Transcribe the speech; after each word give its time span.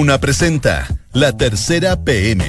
Duna 0.00 0.18
presenta 0.18 0.88
La 1.12 1.36
Tercera 1.36 2.02
PM. 2.02 2.42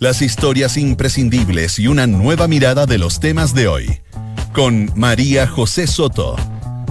Las 0.00 0.20
historias 0.20 0.76
imprescindibles 0.76 1.78
y 1.78 1.86
una 1.86 2.08
nueva 2.08 2.48
mirada 2.48 2.86
de 2.86 2.98
los 2.98 3.20
temas 3.20 3.54
de 3.54 3.68
hoy. 3.68 4.00
Con 4.52 4.90
María 4.96 5.46
José 5.46 5.86
Soto. 5.86 6.34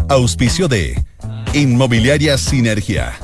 Auspicio 0.07 0.70
de 0.70 1.04
Inmobiliaria 1.52 2.38
Sinergia. 2.38 3.16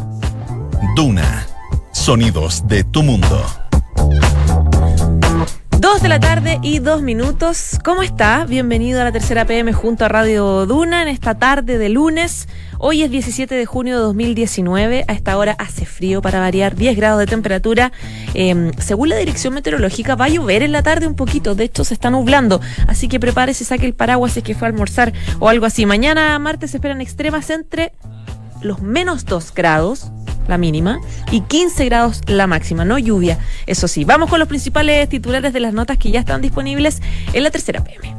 Duna. 0.94 1.47
Sonidos 1.94 2.67
de 2.67 2.84
tu 2.84 3.02
mundo. 3.02 3.42
Dos 5.79 6.02
de 6.02 6.10
la 6.10 6.20
tarde 6.20 6.60
y 6.62 6.79
dos 6.79 7.02
minutos. 7.02 7.79
¿Cómo 7.86 8.04
está? 8.04 8.44
Bienvenido 8.44 9.00
a 9.00 9.06
la 9.06 9.13
tercera 9.13 9.46
PM 9.46 9.72
junto 9.72 10.04
a 10.04 10.10
Radio 10.10 10.65
Duna 10.65 11.02
en 11.02 11.08
esta 11.08 11.36
tarde 11.36 11.78
de 11.78 11.88
lunes. 11.88 12.50
Hoy 12.86 13.02
es 13.02 13.10
17 13.10 13.56
de 13.56 13.65
junio 13.65 13.96
de 13.96 14.04
2019. 14.04 15.06
A 15.08 15.13
esta 15.13 15.38
hora 15.38 15.56
hace 15.58 15.86
frío 15.86 16.21
para 16.21 16.41
variar, 16.41 16.76
10 16.76 16.98
grados 16.98 17.17
de 17.17 17.27
temperatura. 17.27 17.94
Eh, 18.34 18.73
según 18.77 19.07
la 19.07 19.16
dirección 19.16 19.53
meteorológica, 19.53 20.16
va 20.16 20.26
a 20.26 20.27
llover 20.27 20.63
en 20.63 20.73
la 20.73 20.84
tarde 20.84 21.07
un 21.07 21.16
poquito. 21.16 21.55
De 21.55 21.63
hecho, 21.63 21.85
se 21.85 21.93
está 21.93 22.09
nublando. 22.09 22.59
Así 22.85 23.07
que 23.07 23.21
prepárese, 23.21 23.63
saque 23.63 23.85
el 23.85 23.93
paraguas 23.93 24.34
si 24.34 24.40
es 24.40 24.43
que 24.43 24.54
fue 24.54 24.67
a 24.67 24.71
almorzar 24.71 25.13
o 25.40 25.48
algo 25.48 25.66
así. 25.66 25.85
Mañana, 25.85 26.38
martes, 26.40 26.71
se 26.71 26.77
esperan 26.77 26.99
extremas 26.99 27.49
entre 27.52 27.93
los 28.62 28.81
menos 28.81 29.23
2 29.23 29.54
grados 29.54 30.12
la 30.49 30.57
mínima, 30.57 30.99
y 31.31 31.40
15 31.40 31.85
grados 31.85 32.21
la 32.27 32.48
máxima, 32.48 32.84
no 32.84 32.99
lluvia. 32.99 33.40
Eso 33.65 33.88
sí, 33.88 34.04
vamos 34.04 34.29
con 34.29 34.40
los 34.40 34.49
principales 34.49 35.07
titulares 35.07 35.54
de 35.54 35.62
las 35.62 35.73
notas 35.73 35.98
que 35.98 36.12
ya 36.12 36.20
están 36.20 36.41
disponibles 36.41 37.02
en 37.31 37.43
la 37.43 37.49
tercera 37.49 37.81
PM. 37.81 38.13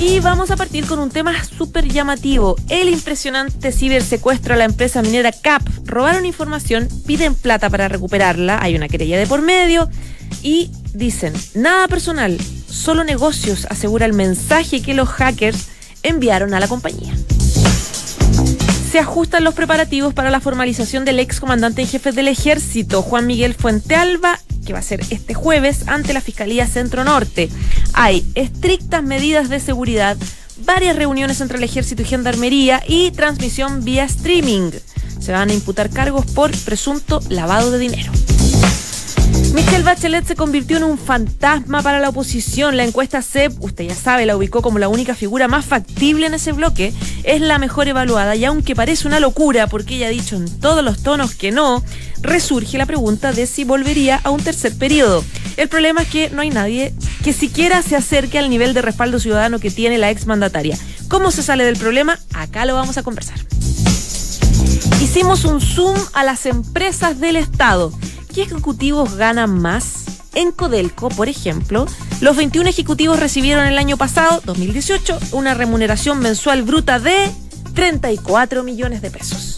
Y 0.00 0.18
vamos 0.20 0.50
a 0.50 0.56
partir 0.56 0.86
con 0.86 0.98
un 0.98 1.10
tema 1.10 1.44
súper 1.44 1.86
llamativo. 1.86 2.56
El 2.70 2.88
impresionante 2.88 3.70
cibersecuestro 3.70 4.54
a 4.54 4.56
la 4.56 4.64
empresa 4.64 5.02
minera 5.02 5.30
CAP. 5.30 5.62
Robaron 5.84 6.24
información, 6.24 6.88
piden 7.06 7.34
plata 7.34 7.68
para 7.68 7.86
recuperarla, 7.86 8.62
hay 8.62 8.74
una 8.74 8.88
querella 8.88 9.18
de 9.18 9.26
por 9.26 9.42
medio 9.42 9.90
y 10.42 10.70
dicen, 10.94 11.34
nada 11.54 11.86
personal, 11.86 12.38
solo 12.66 13.04
negocios, 13.04 13.66
asegura 13.68 14.06
el 14.06 14.14
mensaje 14.14 14.80
que 14.80 14.94
los 14.94 15.08
hackers 15.10 15.68
enviaron 16.02 16.54
a 16.54 16.60
la 16.60 16.68
compañía 16.68 17.12
se 18.90 18.98
ajustan 18.98 19.44
los 19.44 19.54
preparativos 19.54 20.14
para 20.14 20.30
la 20.30 20.40
formalización 20.40 21.04
del 21.04 21.20
ex 21.20 21.38
comandante 21.38 21.82
en 21.82 21.86
jefe 21.86 22.10
del 22.10 22.26
ejército, 22.26 23.02
Juan 23.02 23.24
Miguel 23.24 23.54
Fuentealba, 23.54 24.40
que 24.70 24.74
va 24.74 24.78
a 24.78 24.82
ser 24.82 25.00
este 25.10 25.34
jueves 25.34 25.88
ante 25.88 26.12
la 26.12 26.20
Fiscalía 26.20 26.64
Centro 26.64 27.02
Norte. 27.02 27.48
Hay 27.92 28.24
estrictas 28.36 29.02
medidas 29.02 29.48
de 29.48 29.58
seguridad, 29.58 30.16
varias 30.64 30.94
reuniones 30.94 31.40
entre 31.40 31.58
el 31.58 31.64
ejército 31.64 32.02
y 32.02 32.04
gendarmería 32.04 32.80
y 32.86 33.10
transmisión 33.10 33.82
vía 33.82 34.04
streaming. 34.04 34.70
Se 35.18 35.32
van 35.32 35.50
a 35.50 35.54
imputar 35.54 35.90
cargos 35.90 36.24
por 36.26 36.56
presunto 36.58 37.20
lavado 37.28 37.72
de 37.72 37.80
dinero. 37.80 38.12
Michelle 39.54 39.82
Bachelet 39.82 40.26
se 40.26 40.36
convirtió 40.36 40.76
en 40.76 40.84
un 40.84 40.98
fantasma 40.98 41.82
para 41.82 41.98
la 41.98 42.10
oposición. 42.10 42.76
La 42.76 42.84
encuesta 42.84 43.22
CEP, 43.22 43.52
usted 43.62 43.84
ya 43.84 43.94
sabe, 43.94 44.26
la 44.26 44.36
ubicó 44.36 44.62
como 44.62 44.78
la 44.78 44.88
única 44.88 45.14
figura 45.14 45.48
más 45.48 45.64
factible 45.64 46.26
en 46.26 46.34
ese 46.34 46.52
bloque. 46.52 46.92
Es 47.24 47.40
la 47.40 47.58
mejor 47.58 47.88
evaluada 47.88 48.36
y 48.36 48.44
aunque 48.44 48.76
parece 48.76 49.08
una 49.08 49.18
locura 49.18 49.66
porque 49.66 49.96
ella 49.96 50.06
ha 50.06 50.10
dicho 50.10 50.36
en 50.36 50.60
todos 50.60 50.84
los 50.84 51.02
tonos 51.02 51.34
que 51.34 51.50
no, 51.50 51.82
resurge 52.22 52.78
la 52.78 52.86
pregunta 52.86 53.32
de 53.32 53.46
si 53.46 53.64
volvería 53.64 54.20
a 54.22 54.30
un 54.30 54.42
tercer 54.42 54.76
periodo. 54.76 55.24
El 55.56 55.68
problema 55.68 56.02
es 56.02 56.08
que 56.08 56.30
no 56.30 56.42
hay 56.42 56.50
nadie 56.50 56.94
que 57.24 57.32
siquiera 57.32 57.82
se 57.82 57.96
acerque 57.96 58.38
al 58.38 58.50
nivel 58.50 58.72
de 58.74 58.82
respaldo 58.82 59.18
ciudadano 59.18 59.58
que 59.58 59.70
tiene 59.70 59.98
la 59.98 60.10
exmandataria. 60.10 60.78
¿Cómo 61.08 61.30
se 61.30 61.42
sale 61.42 61.64
del 61.64 61.76
problema? 61.76 62.18
Acá 62.34 62.64
lo 62.64 62.74
vamos 62.74 62.98
a 62.98 63.02
conversar. 63.02 63.38
Hicimos 65.02 65.44
un 65.44 65.60
zoom 65.60 65.98
a 66.12 66.24
las 66.24 66.46
empresas 66.46 67.18
del 67.20 67.36
Estado. 67.36 67.92
¿Qué 68.32 68.42
ejecutivos 68.42 69.16
ganan 69.16 69.60
más? 69.60 70.04
En 70.34 70.52
Codelco, 70.52 71.08
por 71.08 71.28
ejemplo, 71.28 71.86
los 72.20 72.36
21 72.36 72.68
ejecutivos 72.68 73.18
recibieron 73.18 73.66
el 73.66 73.76
año 73.76 73.96
pasado, 73.96 74.40
2018, 74.44 75.18
una 75.32 75.54
remuneración 75.54 76.20
mensual 76.20 76.62
bruta 76.62 77.00
de 77.00 77.28
34 77.74 78.62
millones 78.62 79.02
de 79.02 79.10
pesos. 79.10 79.49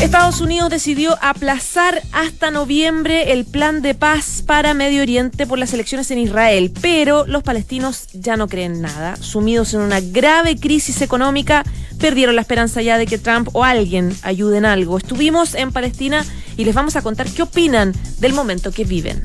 Estados 0.00 0.40
Unidos 0.40 0.70
decidió 0.70 1.18
aplazar 1.20 2.02
hasta 2.12 2.52
noviembre 2.52 3.32
el 3.32 3.44
plan 3.44 3.82
de 3.82 3.94
paz 3.94 4.44
para 4.46 4.72
Medio 4.72 5.02
Oriente 5.02 5.44
por 5.44 5.58
las 5.58 5.74
elecciones 5.74 6.12
en 6.12 6.20
Israel, 6.20 6.72
pero 6.80 7.26
los 7.26 7.42
palestinos 7.42 8.06
ya 8.12 8.36
no 8.36 8.46
creen 8.46 8.80
nada. 8.80 9.16
Sumidos 9.16 9.74
en 9.74 9.80
una 9.80 10.00
grave 10.00 10.56
crisis 10.56 11.02
económica, 11.02 11.64
perdieron 11.98 12.36
la 12.36 12.42
esperanza 12.42 12.80
ya 12.80 12.96
de 12.96 13.06
que 13.08 13.18
Trump 13.18 13.48
o 13.54 13.64
alguien 13.64 14.16
ayude 14.22 14.58
en 14.58 14.66
algo. 14.66 14.98
Estuvimos 14.98 15.56
en 15.56 15.72
Palestina 15.72 16.24
y 16.56 16.64
les 16.64 16.76
vamos 16.76 16.94
a 16.94 17.02
contar 17.02 17.28
qué 17.28 17.42
opinan 17.42 17.92
del 18.18 18.34
momento 18.34 18.70
que 18.70 18.84
viven. 18.84 19.20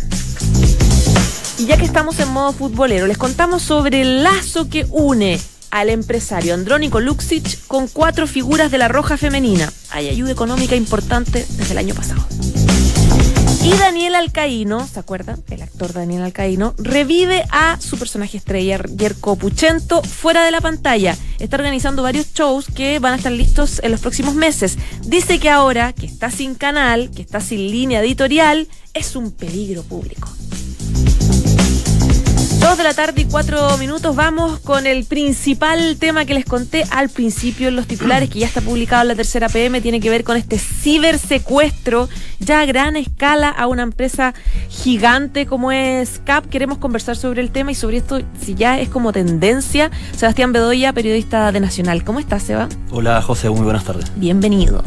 Y 1.59 1.65
ya 1.67 1.77
que 1.77 1.85
estamos 1.85 2.19
en 2.19 2.29
modo 2.29 2.51
futbolero, 2.51 3.05
les 3.05 3.19
contamos 3.19 3.61
sobre 3.61 4.01
el 4.01 4.23
lazo 4.23 4.67
que 4.69 4.87
une 4.89 5.39
al 5.73 5.89
empresario 5.89 6.53
Andrónico 6.53 6.99
Luxic 6.99 7.65
con 7.65 7.87
cuatro 7.87 8.27
figuras 8.27 8.69
de 8.69 8.77
la 8.77 8.89
Roja 8.89 9.17
Femenina. 9.17 9.73
Hay 9.89 10.07
ayuda 10.07 10.31
económica 10.31 10.75
importante 10.75 11.47
desde 11.57 11.71
el 11.71 11.79
año 11.79 11.95
pasado. 11.95 12.23
Y 13.63 13.71
Daniel 13.79 14.13
Alcaíno, 14.13 14.85
¿se 14.85 14.99
acuerdan? 14.99 15.43
El 15.49 15.63
actor 15.63 15.91
Daniel 15.91 16.21
Alcaíno 16.21 16.75
revive 16.77 17.43
a 17.49 17.81
su 17.81 17.97
personaje 17.97 18.37
estrella, 18.37 18.83
Yerko 18.83 19.35
Puchento, 19.35 20.03
fuera 20.03 20.45
de 20.45 20.51
la 20.51 20.61
pantalla. 20.61 21.17
Está 21.39 21.55
organizando 21.55 22.03
varios 22.03 22.31
shows 22.33 22.67
que 22.67 22.99
van 22.99 23.13
a 23.13 23.15
estar 23.15 23.31
listos 23.31 23.81
en 23.83 23.89
los 23.89 24.01
próximos 24.01 24.35
meses. 24.35 24.77
Dice 25.05 25.39
que 25.39 25.49
ahora 25.49 25.91
que 25.93 26.05
está 26.05 26.29
sin 26.29 26.53
canal, 26.53 27.09
que 27.09 27.23
está 27.23 27.41
sin 27.41 27.71
línea 27.71 28.01
editorial, 28.01 28.67
es 28.93 29.15
un 29.15 29.31
peligro 29.31 29.81
público. 29.81 30.29
Dos 32.63 32.77
de 32.77 32.85
la 32.85 32.93
tarde 32.93 33.21
y 33.21 33.25
cuatro 33.25 33.77
minutos. 33.77 34.15
Vamos 34.15 34.57
con 34.61 34.87
el 34.87 35.03
principal 35.03 35.97
tema 35.99 36.23
que 36.23 36.33
les 36.33 36.45
conté 36.45 36.85
al 36.91 37.09
principio 37.09 37.67
en 37.67 37.75
los 37.75 37.87
titulares, 37.87 38.29
que 38.29 38.39
ya 38.39 38.47
está 38.47 38.61
publicado 38.61 39.01
en 39.01 39.09
la 39.09 39.15
tercera 39.15 39.49
PM. 39.49 39.81
Tiene 39.81 39.99
que 39.99 40.09
ver 40.09 40.23
con 40.23 40.37
este 40.37 40.57
cibersecuestro 40.57 42.07
ya 42.39 42.61
a 42.61 42.65
gran 42.65 42.95
escala 42.95 43.49
a 43.49 43.67
una 43.67 43.83
empresa 43.83 44.33
gigante 44.69 45.45
como 45.45 45.73
es 45.73 46.21
CAP. 46.23 46.45
Queremos 46.45 46.77
conversar 46.77 47.17
sobre 47.17 47.41
el 47.41 47.51
tema 47.51 47.73
y 47.73 47.75
sobre 47.75 47.97
esto, 47.97 48.21
si 48.41 48.55
ya 48.55 48.79
es 48.79 48.87
como 48.87 49.11
tendencia. 49.11 49.91
Sebastián 50.15 50.53
Bedoya, 50.53 50.93
periodista 50.93 51.51
de 51.51 51.59
Nacional. 51.59 52.05
¿Cómo 52.05 52.21
estás, 52.21 52.43
Seba? 52.43 52.69
Hola, 52.91 53.21
José. 53.21 53.49
Muy 53.49 53.63
buenas 53.63 53.83
tardes. 53.83 54.09
Bienvenido. 54.15 54.85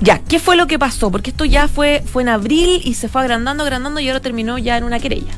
Ya, 0.00 0.20
¿qué 0.20 0.38
fue 0.38 0.56
lo 0.56 0.66
que 0.66 0.78
pasó? 0.78 1.10
Porque 1.10 1.30
esto 1.30 1.44
ya 1.44 1.68
fue, 1.68 2.02
fue 2.10 2.22
en 2.22 2.30
abril 2.30 2.80
y 2.82 2.94
se 2.94 3.10
fue 3.10 3.20
agrandando, 3.20 3.62
agrandando 3.62 4.00
y 4.00 4.08
ahora 4.08 4.20
terminó 4.20 4.56
ya 4.56 4.78
en 4.78 4.84
una 4.84 4.98
querella. 5.00 5.34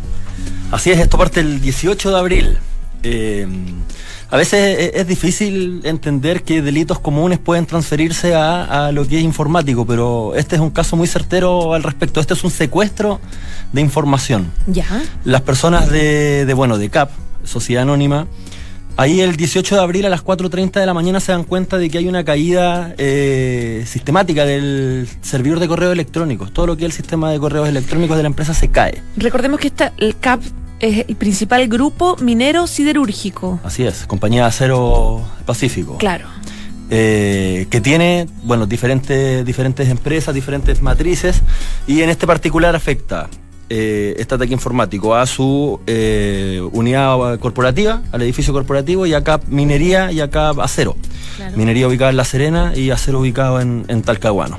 Así 0.73 0.91
es, 0.91 0.99
esto 0.99 1.19
parte 1.19 1.41
el 1.41 1.61
18 1.61 2.11
de 2.11 2.19
abril. 2.19 2.59
Eh, 3.03 3.47
a 4.31 4.37
veces 4.39 4.93
es, 4.95 5.07
difícil 5.07 5.83
entender 5.85 6.43
que 6.43 6.63
delitos 6.63 6.99
comunes 6.99 7.39
pueden 7.39 7.67
transferirse 7.67 8.35
a, 8.35 8.91
lo 8.91 9.07
que 9.07 9.19
es 9.19 9.23
informático, 9.23 9.87
pero 9.87 10.35
este 10.35 10.57
es 10.57 10.63
un 10.63 10.71
caso 10.71 10.97
muy 10.97 11.07
certero 11.07 11.75
al 11.75 11.83
respecto. 11.83 12.21
Este 12.21 12.33
es 12.33 12.43
un 12.43 12.51
secuestro 12.51 13.21
de 13.75 13.83
información. 13.83 14.51
Ya. 14.67 14.87
Las 15.25 15.43
personas 15.43 15.91
de, 15.91 16.51
bueno, 16.57 16.79
de 16.79 16.89
CAP, 16.89 17.11
Sociedad 17.45 17.83
Anónima, 17.83 18.27
ahí 18.97 19.21
el 19.21 19.37
18 19.37 19.75
de 19.75 19.83
abril 19.83 20.07
a 20.07 20.09
las 20.09 20.25
4.30 20.25 20.81
de 20.81 20.87
la 20.87 20.95
mañana 20.95 21.21
se 21.21 21.33
dan 21.33 21.45
cuenta 21.45 21.77
de 21.77 21.91
que 21.91 21.99
hay 21.99 22.09
una 22.09 22.25
caída 22.25 22.95
eh, 22.97 23.85
sistemática 23.87 24.47
del 24.47 25.07
servidor 25.21 25.61
de 25.61 25.69
correos 25.69 25.93
electrónicos. 25.93 26.55
Todo 26.55 26.69
lo 26.69 26.79
que 26.79 26.87
es 26.87 26.93
el 26.93 26.97
sistema 26.97 27.31
de 27.31 27.39
correos 27.39 27.69
electrónicos 27.69 28.17
de 28.17 28.23
la 28.23 28.29
empresa 28.29 28.55
se 28.55 28.69
cae. 28.69 29.03
Recordemos 29.19 29.61
que 29.61 29.67
esta, 29.67 29.93
el 29.99 30.17
CAP 30.17 30.41
es 30.83 31.07
el 31.09 31.17
principal 31.17 31.67
grupo 31.69 32.17
minero 32.21 32.67
siderúrgico. 32.67 33.61
Así 33.65 33.85
es, 33.85 34.05
compañía 34.07 34.45
acero 34.45 35.23
Pacífico. 35.47 35.97
Claro. 35.97 36.27
Eh, 36.91 37.69
que 37.71 37.81
tiene, 37.81 38.27
bueno, 38.43 38.67
diferentes, 38.67 39.47
diferentes 39.47 39.89
empresas, 39.89 40.35
diferentes 40.35 40.83
matrices, 40.83 41.41
y 41.87 42.03
en 42.03 42.11
este 42.11 42.27
particular 42.27 42.77
afecta 42.77 43.31
eh, 43.75 44.17
este 44.19 44.35
ataque 44.35 44.53
informático 44.53 45.15
a 45.15 45.25
su 45.25 45.81
eh, 45.87 46.61
unidad 46.73 47.39
corporativa, 47.39 48.03
al 48.13 48.21
edificio 48.21 48.53
corporativo, 48.53 49.07
y 49.07 49.15
acá 49.15 49.41
minería 49.49 50.13
y 50.13 50.21
acá 50.21 50.51
acero. 50.51 50.95
Minería 51.57 51.89
ubicada 51.89 52.11
en 52.11 52.19
La 52.19 52.27
Serena 52.27 52.75
y 52.77 52.91
acero 52.91 53.21
ubicado 53.21 53.63
en, 53.63 53.87
en 53.89 54.03
Talcahuano. 54.03 54.59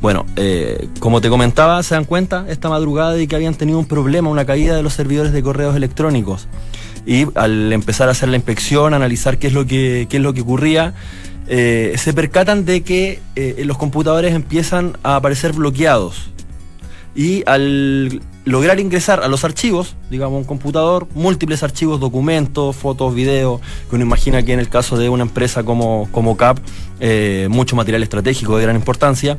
Bueno, 0.00 0.26
eh, 0.34 0.88
como 0.98 1.20
te 1.20 1.28
comentaba, 1.28 1.80
se 1.84 1.94
dan 1.94 2.04
cuenta 2.04 2.44
esta 2.48 2.68
madrugada 2.68 3.12
de 3.12 3.28
que 3.28 3.36
habían 3.36 3.54
tenido 3.54 3.78
un 3.78 3.86
problema, 3.86 4.28
una 4.28 4.44
caída 4.44 4.74
de 4.74 4.82
los 4.82 4.94
servidores 4.94 5.32
de 5.32 5.44
correos 5.44 5.76
electrónicos. 5.76 6.48
Y 7.06 7.26
al 7.36 7.72
empezar 7.72 8.08
a 8.08 8.12
hacer 8.12 8.30
la 8.30 8.36
inspección, 8.36 8.94
analizar 8.94 9.38
qué 9.38 9.46
es 9.46 9.52
lo 9.52 9.64
que, 9.64 10.08
qué 10.10 10.16
es 10.16 10.22
lo 10.24 10.34
que 10.34 10.40
ocurría, 10.40 10.94
eh, 11.46 11.94
se 11.98 12.12
percatan 12.12 12.64
de 12.64 12.82
que 12.82 13.20
eh, 13.36 13.62
los 13.64 13.78
computadores 13.78 14.34
empiezan 14.34 14.96
a 15.04 15.14
aparecer 15.14 15.52
bloqueados. 15.52 16.30
Y 17.14 17.42
al 17.46 18.20
lograr 18.44 18.80
ingresar 18.80 19.22
a 19.22 19.28
los 19.28 19.44
archivos, 19.44 19.96
digamos 20.10 20.38
un 20.38 20.44
computador, 20.44 21.06
múltiples 21.14 21.62
archivos, 21.62 22.00
documentos, 22.00 22.76
fotos, 22.76 23.14
videos, 23.14 23.60
que 23.88 23.96
uno 23.96 24.04
imagina 24.04 24.42
que 24.42 24.52
en 24.52 24.60
el 24.60 24.68
caso 24.68 24.96
de 24.96 25.08
una 25.08 25.22
empresa 25.22 25.62
como, 25.62 26.08
como 26.12 26.36
CAP, 26.36 26.58
eh, 27.00 27.48
mucho 27.50 27.76
material 27.76 28.02
estratégico 28.02 28.56
de 28.56 28.62
gran 28.62 28.76
importancia. 28.76 29.38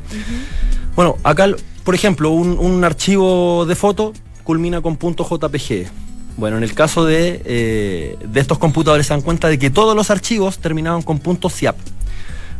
Bueno, 0.94 1.16
acá, 1.24 1.48
por 1.84 1.94
ejemplo, 1.94 2.30
un, 2.30 2.58
un 2.58 2.84
archivo 2.84 3.66
de 3.66 3.74
foto 3.74 4.12
culmina 4.44 4.80
con 4.80 4.98
.jpg. 4.98 5.86
Bueno, 6.36 6.56
en 6.56 6.62
el 6.62 6.74
caso 6.74 7.04
de, 7.04 7.42
eh, 7.44 8.16
de 8.24 8.40
estos 8.40 8.58
computadores 8.58 9.06
se 9.06 9.14
dan 9.14 9.22
cuenta 9.22 9.48
de 9.48 9.58
que 9.58 9.70
todos 9.70 9.94
los 9.94 10.10
archivos 10.10 10.58
terminaban 10.58 11.02
con 11.02 11.20
.siap 11.50 11.76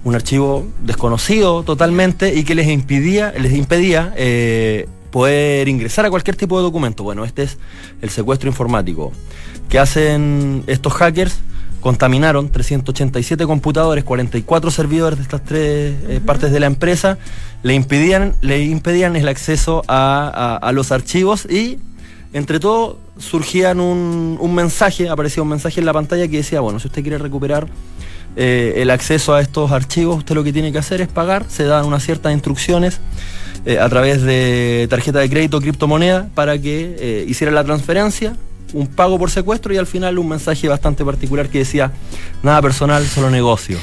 un 0.04 0.14
archivo 0.14 0.66
desconocido 0.80 1.62
totalmente 1.62 2.34
y 2.34 2.44
que 2.44 2.54
les 2.54 2.68
impedía, 2.68 3.32
les 3.38 3.52
impedía 3.52 4.12
eh, 4.16 4.88
poder 5.12 5.68
ingresar 5.68 6.04
a 6.04 6.10
cualquier 6.10 6.34
tipo 6.34 6.56
de 6.56 6.64
documento. 6.64 7.04
Bueno, 7.04 7.24
este 7.24 7.44
es 7.44 7.58
el 8.00 8.10
secuestro 8.10 8.48
informático. 8.48 9.12
¿Qué 9.68 9.78
hacen 9.78 10.64
estos 10.66 10.92
hackers? 10.94 11.38
Contaminaron 11.80 12.48
387 12.48 13.44
computadores, 13.44 14.04
44 14.04 14.70
servidores 14.70 15.18
de 15.18 15.22
estas 15.22 15.44
tres 15.44 15.94
eh, 16.08 16.20
partes 16.24 16.52
de 16.52 16.60
la 16.60 16.66
empresa, 16.66 17.18
le 17.62 17.74
impedían, 17.74 18.34
le 18.40 18.64
impedían 18.64 19.16
el 19.16 19.28
acceso 19.28 19.82
a, 19.88 20.70
los 20.74 20.92
archivos 20.92 21.44
y 21.50 21.78
entre 22.32 22.60
todo 22.60 22.98
surgían 23.18 23.80
un, 23.80 24.38
un, 24.40 24.54
mensaje, 24.54 25.08
aparecía 25.08 25.42
un 25.42 25.48
mensaje 25.48 25.80
en 25.80 25.86
la 25.86 25.92
pantalla 25.92 26.28
que 26.28 26.38
decía, 26.38 26.60
bueno, 26.60 26.78
si 26.78 26.86
usted 26.86 27.02
quiere 27.02 27.18
recuperar 27.18 27.66
eh, 28.36 28.74
el 28.76 28.90
acceso 28.90 29.34
a 29.34 29.40
estos 29.40 29.72
archivos, 29.72 30.18
usted 30.18 30.34
lo 30.34 30.44
que 30.44 30.52
tiene 30.52 30.72
que 30.72 30.78
hacer 30.78 31.00
es 31.00 31.08
pagar, 31.08 31.44
se 31.48 31.64
dan 31.64 31.84
unas 31.84 32.04
ciertas 32.04 32.32
instrucciones 32.32 33.00
eh, 33.64 33.78
a 33.78 33.88
través 33.88 34.22
de 34.22 34.86
tarjeta 34.90 35.20
de 35.20 35.30
crédito 35.30 35.60
criptomoneda 35.60 36.28
para 36.34 36.58
que 36.58 36.96
eh, 36.98 37.24
hiciera 37.28 37.52
la 37.52 37.64
transferencia, 37.64 38.36
un 38.72 38.86
pago 38.86 39.18
por 39.18 39.30
secuestro 39.30 39.72
y 39.72 39.76
al 39.76 39.86
final 39.86 40.18
un 40.18 40.28
mensaje 40.28 40.68
bastante 40.68 41.04
particular 41.04 41.48
que 41.48 41.58
decía, 41.58 41.92
nada 42.42 42.60
personal, 42.62 43.04
solo 43.06 43.30
negocio. 43.30 43.78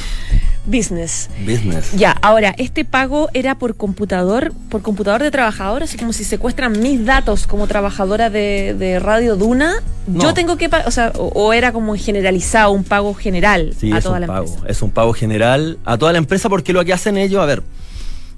Business. 0.66 1.30
Business. 1.46 1.94
Ya, 1.94 2.12
ahora, 2.22 2.54
este 2.58 2.86
pago 2.86 3.30
era 3.34 3.56
por 3.56 3.76
computador, 3.76 4.54
por 4.70 4.81
computador 4.81 5.24
de 5.24 5.31
trabajador, 5.31 5.84
así 5.84 5.98
como 5.98 6.14
si 6.14 6.24
secuestran 6.24 6.80
mis 6.80 7.06
datos 7.06 7.48
como 7.48 7.66
trabajadora 7.66 8.30
de, 8.30 9.00
Radio 9.02 9.36
Duna. 9.36 9.81
Yo 10.08 10.34
tengo 10.34 10.58
que 10.58 10.70
o 10.86 10.92
sea, 10.92 11.12
o, 11.16 11.54
era 11.54 11.72
como 11.72 11.96
generalizado, 11.96 12.72
un 12.72 12.84
pago 12.84 13.14
general 13.14 13.74
a 13.94 14.02
toda 14.02 14.20
la 14.20 14.28
pago, 14.28 14.48
empresa. 14.48 14.68
Es 14.68 14.81
un 14.81 14.92
pago 14.92 15.14
general 15.14 15.80
a 15.86 15.98
toda 15.98 16.12
la 16.12 16.18
empresa 16.18 16.50
porque 16.50 16.74
lo 16.74 16.84
que 16.84 16.94
hacen 16.94 17.18
ellos, 17.18 17.42
a 17.42 17.46
ver, 17.46 17.64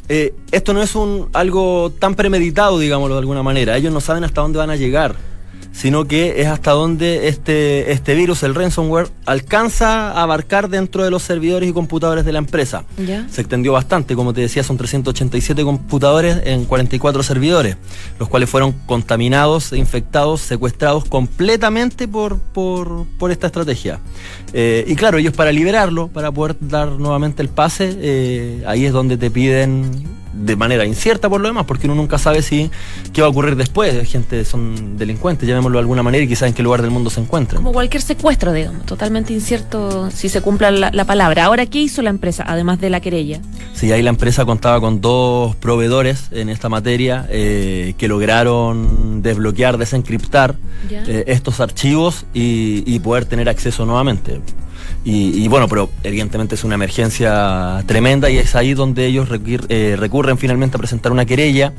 eh, 0.10 0.34
esto 0.52 0.74
no 0.74 0.82
es 0.82 0.96
un 0.96 1.30
algo 1.34 1.92
tan 1.98 2.16
premeditado, 2.16 2.80
digámoslo 2.80 3.16
de 3.16 3.20
alguna 3.20 3.44
manera. 3.44 3.78
Ellos 3.78 3.94
no 3.94 4.02
saben 4.02 4.24
hasta 4.24 4.42
dónde 4.42 4.58
van 4.60 4.70
a 4.70 4.76
llegar 4.76 5.16
sino 5.72 6.06
que 6.06 6.42
es 6.42 6.48
hasta 6.48 6.72
donde 6.72 7.28
este, 7.28 7.92
este 7.92 8.14
virus, 8.14 8.44
el 8.44 8.56
ransomware, 8.56 9.08
alcanza 9.26 10.12
a 10.12 10.24
abarcar 10.24 10.70
dentro 10.70 11.04
de 11.04 11.12
los 11.12 11.24
servidores 11.24 11.70
y 11.70 11.74
computadores 11.74 12.26
de 12.26 12.32
la 12.32 12.40
empresa. 12.40 12.84
Se 13.30 13.42
extendió 13.42 13.74
bastante, 13.74 14.16
como 14.16 14.34
te 14.34 14.42
decía, 14.42 14.64
son 14.64 14.78
387 14.78 15.64
computadores 15.64 16.42
en 16.46 16.66
44 16.66 17.24
servidores, 17.24 17.78
los 18.20 18.30
cuales 18.30 18.50
fueron 18.50 18.74
contaminados, 18.86 19.74
infectados, 19.74 20.42
secuestrados 20.42 21.06
completamente 21.06 22.08
por, 22.08 22.40
por, 22.40 23.32
esta 23.32 23.48
estrategia. 23.48 24.00
Eh, 24.54 24.84
y 24.88 24.96
claro, 24.96 25.18
ellos 25.18 25.34
para 25.34 25.52
liberarlo, 25.52 26.10
para 26.10 26.32
poder 26.32 26.58
dar 26.60 26.90
nuevamente 26.90 27.42
el 27.42 27.50
pase, 27.50 27.96
eh, 27.98 28.64
ahí 28.68 28.86
es 28.86 28.92
donde 28.92 29.18
te 29.18 29.32
piden 29.32 30.21
de 30.34 30.56
manera 30.56 30.86
incierta 30.86 31.30
por 31.30 31.42
lo 31.42 31.48
demás, 31.48 31.66
porque 31.66 31.88
uno 31.88 31.96
nunca 31.96 32.18
sabe 32.18 32.42
si 32.42 32.70
qué 33.14 33.22
va 33.22 33.28
a 33.28 33.30
ocurrir 33.30 33.56
después. 33.56 34.08
Gente 34.08 34.46
son 34.46 34.98
delincuentes, 34.98 35.48
llamémoslo 35.48 35.78
de 35.78 35.82
alguna 35.82 36.04
manera, 36.04 36.24
y 36.24 36.28
quizás 36.28 36.50
en 36.50 36.54
qué 36.54 36.64
lugar 36.64 36.82
del 36.82 36.92
mundo 36.92 37.10
se 37.10 37.22
encuentran. 37.22 37.62
Como 37.62 37.74
cualquier 37.74 38.02
secuestro, 38.02 38.54
digamos, 38.54 38.86
totalmente 38.86 39.34
incierto 39.34 40.10
si 40.12 40.30
se 40.30 40.42
cumpla 40.42 40.72
la, 40.72 41.06
palabra. 41.06 41.46
Ahora, 41.46 41.66
¿qué 41.66 41.80
hizo 41.80 42.02
la 42.02 42.10
empresa, 42.10 42.44
además 42.48 42.80
de 42.80 42.90
la 42.90 43.00
querella? 43.00 43.42
Sí, 43.74 43.92
ahí 43.92 44.02
la 44.02 44.10
empresa 44.10 44.46
contaba 44.46 44.80
con 44.80 45.02
dos 45.02 45.56
proveedores 45.56 46.28
en 46.32 46.50
esta 46.50 46.70
materia 46.70 47.28
eh, 47.30 47.96
que 47.98 48.08
lograron 48.08 49.22
desbloquear, 49.22 49.78
desencriptar 49.78 50.56
eh, 50.90 51.24
estos 51.28 51.60
archivos 51.60 52.26
y, 52.34 52.84
y 52.86 53.00
poder 53.00 53.26
tener 53.26 53.50
acceso 53.50 53.86
nuevamente. 53.86 54.42
Y, 55.04 55.48
bueno, 55.48 55.68
pero 55.68 55.90
evidentemente 56.04 56.56
es 56.56 56.64
una 56.64 56.76
emergencia 56.76 57.84
tremenda 57.88 58.30
y 58.30 58.38
es 58.38 58.56
ahí 58.56 58.74
donde 58.74 59.08
ellos 59.08 59.28
eh, 59.70 59.96
recurren 59.98 60.38
finalmente 60.38 60.78
a 60.78 60.80
presentar 60.80 61.12
una 61.12 61.26
querella 61.26 61.74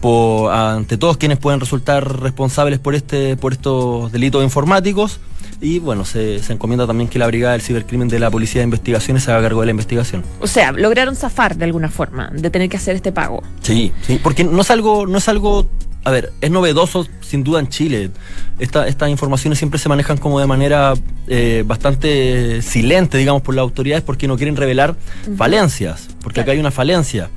por, 0.00 0.52
ante 0.52 0.98
todos 0.98 1.16
quienes 1.16 1.38
pueden 1.38 1.60
resultar 1.60 2.20
responsables 2.20 2.78
por, 2.78 2.94
este, 2.94 3.36
por 3.36 3.52
estos 3.52 4.12
delitos 4.12 4.42
informáticos. 4.42 5.20
Y 5.60 5.78
bueno, 5.78 6.04
se, 6.04 6.40
encomienda 6.52 6.86
también 6.86 7.08
que 7.08 7.18
la 7.18 7.26
Brigada 7.26 7.52
del 7.52 7.62
Cibercrimen 7.62 8.08
de 8.08 8.18
la 8.18 8.30
Policía 8.30 8.60
de 8.60 8.64
Investigaciones 8.64 9.22
se 9.22 9.30
haga 9.30 9.42
cargo 9.42 9.60
de 9.60 9.66
la 9.66 9.70
investigación. 9.70 10.22
O 10.40 10.46
sea, 10.46 10.72
lograron 10.72 11.16
zafar 11.16 11.56
de 11.56 11.64
alguna 11.64 11.88
forma 11.88 12.30
de 12.34 12.50
tener 12.50 12.68
que 12.68 12.76
hacer 12.76 12.96
este 12.96 13.12
pago. 13.12 13.42
Sí, 13.62 13.92
sí, 14.02 14.20
porque 14.22 14.44
no 14.44 14.60
es 14.60 14.70
algo, 14.70 15.06
no 15.06 15.16
es 15.18 15.28
algo 15.28 15.66
a 16.04 16.10
ver, 16.10 16.32
es 16.42 16.50
novedoso 16.50 17.06
sin 17.22 17.42
duda 17.44 17.60
en 17.60 17.68
Chile. 17.68 18.10
estas 18.58 19.08
informaciones 19.08 19.58
siempre 19.58 19.78
se 19.78 19.88
manejan 19.88 20.18
como 20.18 20.38
de 20.38 20.46
manera 20.46 20.92
eh, 21.26 21.64
bastante 21.66 22.60
silente, 22.60 23.16
digamos, 23.16 23.40
por 23.40 23.54
las 23.54 23.62
autoridades 23.62 24.04
porque 24.04 24.28
no 24.28 24.36
quieren 24.36 24.56
revelar 24.56 24.96
falencias, 25.36 26.08
porque 26.22 26.40
acá 26.40 26.52
hay 26.52 26.58
una 26.58 26.70
falencia. 26.70 27.30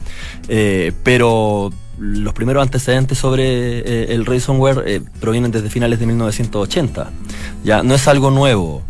Eh, 0.49 0.91
pero 1.03 1.71
los 1.97 2.33
primeros 2.33 2.61
antecedentes 2.61 3.17
sobre 3.17 3.43
eh, 3.45 4.13
el 4.13 4.25
ransomware 4.25 5.01
provienen 5.21 5.51
desde 5.51 5.69
finales 5.69 5.99
de 5.99 6.05
1980. 6.05 7.09
Ya 7.63 7.83
no 7.83 7.95
es 7.95 8.07
algo 8.07 8.31
nuevo. 8.31 8.83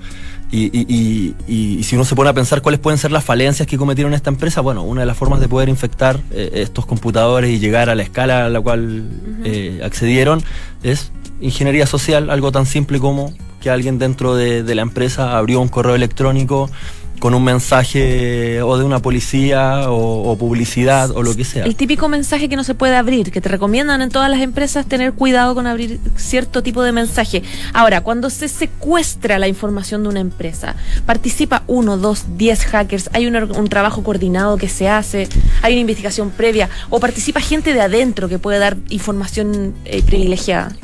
Y, 0.51 1.35
si 1.83 1.95
uno 1.95 2.05
se 2.05 2.15
pone 2.15 2.29
a 2.29 2.33
pensar 2.33 2.61
cuáles 2.61 2.79
pueden 2.79 2.97
ser 2.97 3.11
las 3.11 3.23
falencias 3.23 3.67
que 3.67 3.77
cometieron 3.77 4.13
esta 4.13 4.29
empresa, 4.29 4.61
bueno, 4.61 4.83
una 4.83 5.01
de 5.01 5.07
las 5.07 5.17
formas 5.17 5.39
de 5.39 5.47
poder 5.47 5.69
infectar 5.69 6.19
eh, 6.31 6.51
estos 6.53 6.85
computadores 6.85 7.51
y 7.51 7.59
llegar 7.59 7.89
a 7.89 7.95
la 7.95 8.03
escala 8.03 8.45
a 8.45 8.49
la 8.49 8.61
cual 8.61 9.03
eh, 9.43 9.81
accedieron 9.83 10.43
es 10.83 11.11
ingeniería 11.41 11.85
social, 11.85 12.29
algo 12.29 12.51
tan 12.51 12.65
simple 12.65 12.99
como 12.99 13.33
que 13.61 13.69
alguien 13.69 13.99
dentro 13.99 14.35
de 14.35 14.75
la 14.75 14.81
empresa 14.81 15.37
abrió 15.37 15.59
un 15.59 15.67
correo 15.67 15.95
electrónico 15.95 16.69
con 17.19 17.33
un 17.33 17.43
mensaje 17.43 18.61
o 18.61 18.77
de 18.77 18.83
una 18.83 18.99
policía 18.99 19.89
o, 19.89 20.37
publicidad 20.37 21.11
o 21.11 21.23
lo 21.23 21.35
que 21.35 21.43
sea. 21.43 21.65
El 21.65 21.75
típico 21.75 22.09
mensaje 22.09 22.47
que 22.49 22.55
no 22.55 22.63
se 22.63 22.75
puede 22.75 22.95
abrir, 22.95 23.31
que 23.31 23.41
te 23.41 23.49
recomiendan 23.49 24.01
en 24.01 24.09
todas 24.09 24.29
las 24.29 24.41
empresas 24.41 24.85
tener 24.85 25.13
cuidado 25.13 25.55
con 25.55 25.67
abrir 25.67 25.99
cierto 26.15 26.61
tipo 26.61 26.83
de 26.83 26.91
mensaje. 26.91 27.43
Ahora, 27.73 28.01
cuando 28.01 28.29
se 28.29 28.47
secuestra 28.47 29.39
la 29.39 29.47
información 29.47 30.03
de 30.03 30.09
una 30.09 30.19
empresa, 30.19 30.75
participa 31.05 31.63
uno, 31.67 31.97
dos, 31.97 32.25
diez 32.37 32.65
hackers, 32.65 33.09
hay 33.13 33.27
un, 33.27 33.67
trabajo 33.67 34.03
coordinado 34.03 34.57
que 34.57 34.69
se 34.69 34.87
hace, 34.87 35.27
hay 35.61 35.73
una 35.73 35.81
investigación 35.81 36.29
previa, 36.29 36.69
o 36.89 36.99
participa 36.99 37.41
gente 37.41 37.73
de 37.73 37.81
adentro 37.81 38.29
que 38.29 38.39
puede 38.39 38.59
dar 38.59 38.77
información 38.89 39.73
eh, 39.85 40.01
privilegiada. 40.03 40.75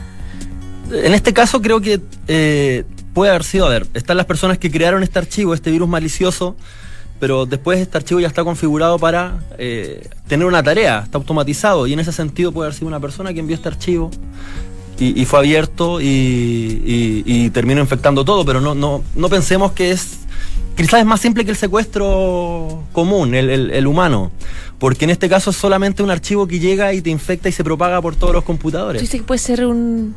En 0.92 1.14
este 1.14 1.34
caso 1.34 1.62
creo 1.62 1.82
que 1.82 2.02
eh, 2.28 2.84
puede 3.14 3.32
haber 3.32 3.44
sido, 3.44 3.66
a 3.66 3.70
ver, 3.70 3.88
están 3.94 4.18
las 4.18 4.26
personas 4.26 4.58
que 4.58 4.72
crearon 4.72 5.04
este 5.04 5.20
archivo, 5.20 5.54
este 5.54 5.72
virus 5.72 5.88
malicioso, 5.88 6.56
pero 7.20 7.46
después 7.46 7.80
este 7.80 7.98
archivo 7.98 8.20
ya 8.20 8.28
está 8.28 8.44
configurado 8.44 9.00
para 9.00 9.40
eh, 9.58 10.10
tener 10.28 10.46
una 10.48 10.64
tarea, 10.64 11.02
está 11.04 11.18
automatizado, 11.18 11.88
y 11.88 11.94
en 11.94 12.00
ese 12.00 12.12
sentido 12.12 12.52
puede 12.52 12.68
haber 12.68 12.76
sido 12.78 12.88
una 12.88 13.00
persona 13.00 13.34
que 13.34 13.40
envió 13.40 13.56
este 13.56 13.70
archivo 13.70 14.12
y, 15.00 15.26
fue 15.26 15.40
abierto 15.40 16.00
y, 16.02 17.50
terminó 17.54 17.82
infectando 17.82 18.24
todo, 18.24 18.46
pero 18.46 18.62
no, 18.62 18.74
no, 18.74 19.04
no 19.16 19.30
pensemos 19.30 19.74
que 19.74 19.92
es 19.92 20.20
quizás 20.76 21.00
es 21.02 21.06
más 21.06 21.20
simple 21.20 21.46
que 21.46 21.52
el 21.52 21.58
secuestro 21.58 22.84
común, 22.92 23.34
el, 23.36 23.88
humano. 23.88 24.32
Porque 24.80 25.06
en 25.06 25.12
este 25.12 25.30
caso 25.30 25.52
es 25.52 25.56
solamente 25.56 26.04
un 26.04 26.12
archivo 26.12 26.48
que 26.48 26.60
llega 26.60 26.94
y 26.94 27.02
te 27.02 27.10
infecta 27.10 27.48
y 27.48 27.52
se 27.52 27.64
propaga 27.64 28.02
por 28.02 28.16
todos 28.16 28.34
los 28.34 28.44
computadores. 28.44 29.00
¿Tú 29.00 29.06
dices 29.06 29.22
que 29.22 29.26
puede 29.26 29.40
ser 29.40 29.66
un, 29.66 30.14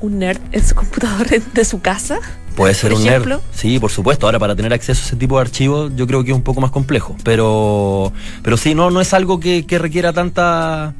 un 0.00 0.18
nerd 0.18 0.40
en 0.52 0.64
su 0.64 0.74
computador 0.74 1.28
de 1.28 1.64
su 1.64 1.80
casa? 1.80 2.18
Puede 2.56 2.74
ser 2.74 2.92
un 2.92 3.04
nerd. 3.04 3.40
Sí, 3.52 3.78
por 3.78 3.90
supuesto. 3.90 4.26
Ahora, 4.26 4.38
para 4.38 4.56
tener 4.56 4.72
acceso 4.72 5.02
a 5.02 5.06
ese 5.06 5.16
tipo 5.16 5.36
de 5.36 5.42
archivos, 5.42 5.92
yo 5.96 6.06
creo 6.06 6.24
que 6.24 6.30
es 6.30 6.36
un 6.36 6.42
poco 6.42 6.60
más 6.60 6.70
complejo. 6.70 7.16
Pero, 7.24 8.12
pero 8.42 8.56
sí, 8.56 8.74
no, 8.74 8.90
no 8.90 9.00
es 9.00 9.14
algo 9.14 9.40
que, 9.40 9.64
que 9.66 9.78
requiera 9.78 10.12
tanta 10.12 10.94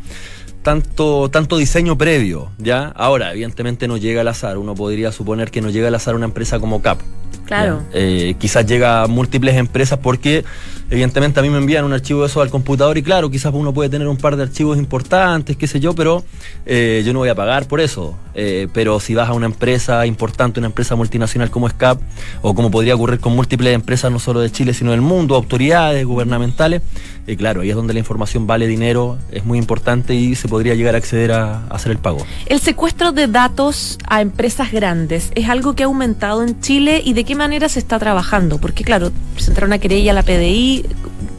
tanto, 0.62 1.30
tanto 1.30 1.56
diseño 1.56 1.96
previo, 1.96 2.50
¿ya? 2.58 2.92
Ahora, 2.96 3.32
evidentemente 3.32 3.88
no 3.88 3.96
llega 3.96 4.20
al 4.20 4.28
azar. 4.28 4.58
Uno 4.58 4.74
podría 4.74 5.12
suponer 5.12 5.50
que 5.50 5.60
no 5.60 5.70
llega 5.70 5.88
al 5.88 5.94
azar 5.94 6.14
una 6.14 6.26
empresa 6.26 6.60
como 6.60 6.82
CAP. 6.82 7.00
Claro. 7.46 7.82
Eh, 7.92 8.36
quizás 8.38 8.66
llega 8.66 9.02
a 9.02 9.06
múltiples 9.06 9.56
empresas 9.56 9.98
porque 9.98 10.44
Evidentemente 10.90 11.38
a 11.38 11.42
mí 11.42 11.50
me 11.50 11.58
envían 11.58 11.84
un 11.84 11.92
archivo 11.92 12.22
de 12.22 12.26
eso 12.26 12.42
al 12.42 12.50
computador 12.50 12.98
y 12.98 13.02
claro, 13.02 13.30
quizás 13.30 13.54
uno 13.54 13.72
puede 13.72 13.88
tener 13.88 14.08
un 14.08 14.16
par 14.16 14.36
de 14.36 14.42
archivos 14.42 14.76
importantes, 14.76 15.56
qué 15.56 15.68
sé 15.68 15.78
yo, 15.78 15.94
pero 15.94 16.24
eh, 16.66 17.02
yo 17.06 17.12
no 17.12 17.20
voy 17.20 17.28
a 17.28 17.34
pagar 17.34 17.68
por 17.68 17.80
eso. 17.80 18.16
Eh, 18.34 18.68
pero 18.72 19.00
si 19.00 19.14
vas 19.14 19.28
a 19.28 19.32
una 19.32 19.46
empresa 19.46 20.06
importante, 20.06 20.60
una 20.60 20.68
empresa 20.68 20.94
multinacional 20.96 21.50
como 21.50 21.68
SCAP, 21.68 22.00
o 22.42 22.54
como 22.54 22.70
podría 22.70 22.94
ocurrir 22.94 23.20
con 23.20 23.34
múltiples 23.34 23.74
empresas 23.74 24.10
no 24.10 24.18
solo 24.18 24.40
de 24.40 24.50
Chile, 24.50 24.72
sino 24.72 24.92
del 24.92 25.00
mundo, 25.00 25.34
autoridades 25.34 26.04
gubernamentales, 26.06 26.82
Y 27.26 27.36
claro, 27.36 27.60
ahí 27.60 27.70
es 27.70 27.76
donde 27.76 27.92
la 27.92 28.00
información 28.00 28.46
vale 28.46 28.66
dinero, 28.66 29.18
es 29.30 29.44
muy 29.44 29.58
importante 29.58 30.14
y 30.14 30.34
se 30.34 30.48
podría 30.48 30.74
llegar 30.74 30.94
a 30.94 30.98
acceder 30.98 31.32
a, 31.32 31.66
hacer 31.66 31.92
el 31.92 31.98
pago. 31.98 32.26
El 32.46 32.60
secuestro 32.60 33.12
de 33.12 33.28
datos 33.28 33.98
a 34.08 34.20
empresas 34.20 34.72
grandes 34.72 35.30
es 35.34 35.48
algo 35.48 35.74
que 35.74 35.84
ha 35.84 35.86
aumentado 35.86 36.42
en 36.42 36.60
Chile 36.60 37.02
y 37.04 37.12
de 37.12 37.24
qué 37.24 37.34
manera 37.34 37.68
se 37.68 37.78
está 37.78 37.98
trabajando, 37.98 38.58
porque 38.58 38.84
claro, 38.84 39.12
presentar 39.34 39.64
una 39.64 39.78
querella 39.78 40.12
a 40.12 40.14
la 40.14 40.22
PDI, 40.22 40.79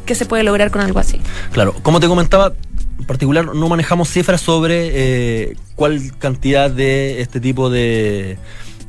¿qué 0.05 0.15
se 0.15 0.25
puede 0.25 0.43
lograr 0.43 0.71
con 0.71 0.81
algo 0.81 0.99
así? 0.99 1.19
Claro, 1.51 1.73
como 1.81 1.99
te 1.99 2.07
comentaba, 2.07 2.53
en 2.99 3.05
particular 3.05 3.55
no 3.55 3.69
manejamos 3.69 4.09
cifras 4.09 4.41
sobre 4.41 4.89
eh, 4.93 5.55
cuál 5.75 6.17
cantidad 6.17 6.69
de 6.69 7.21
este 7.21 7.39
tipo 7.39 7.69
de 7.69 8.37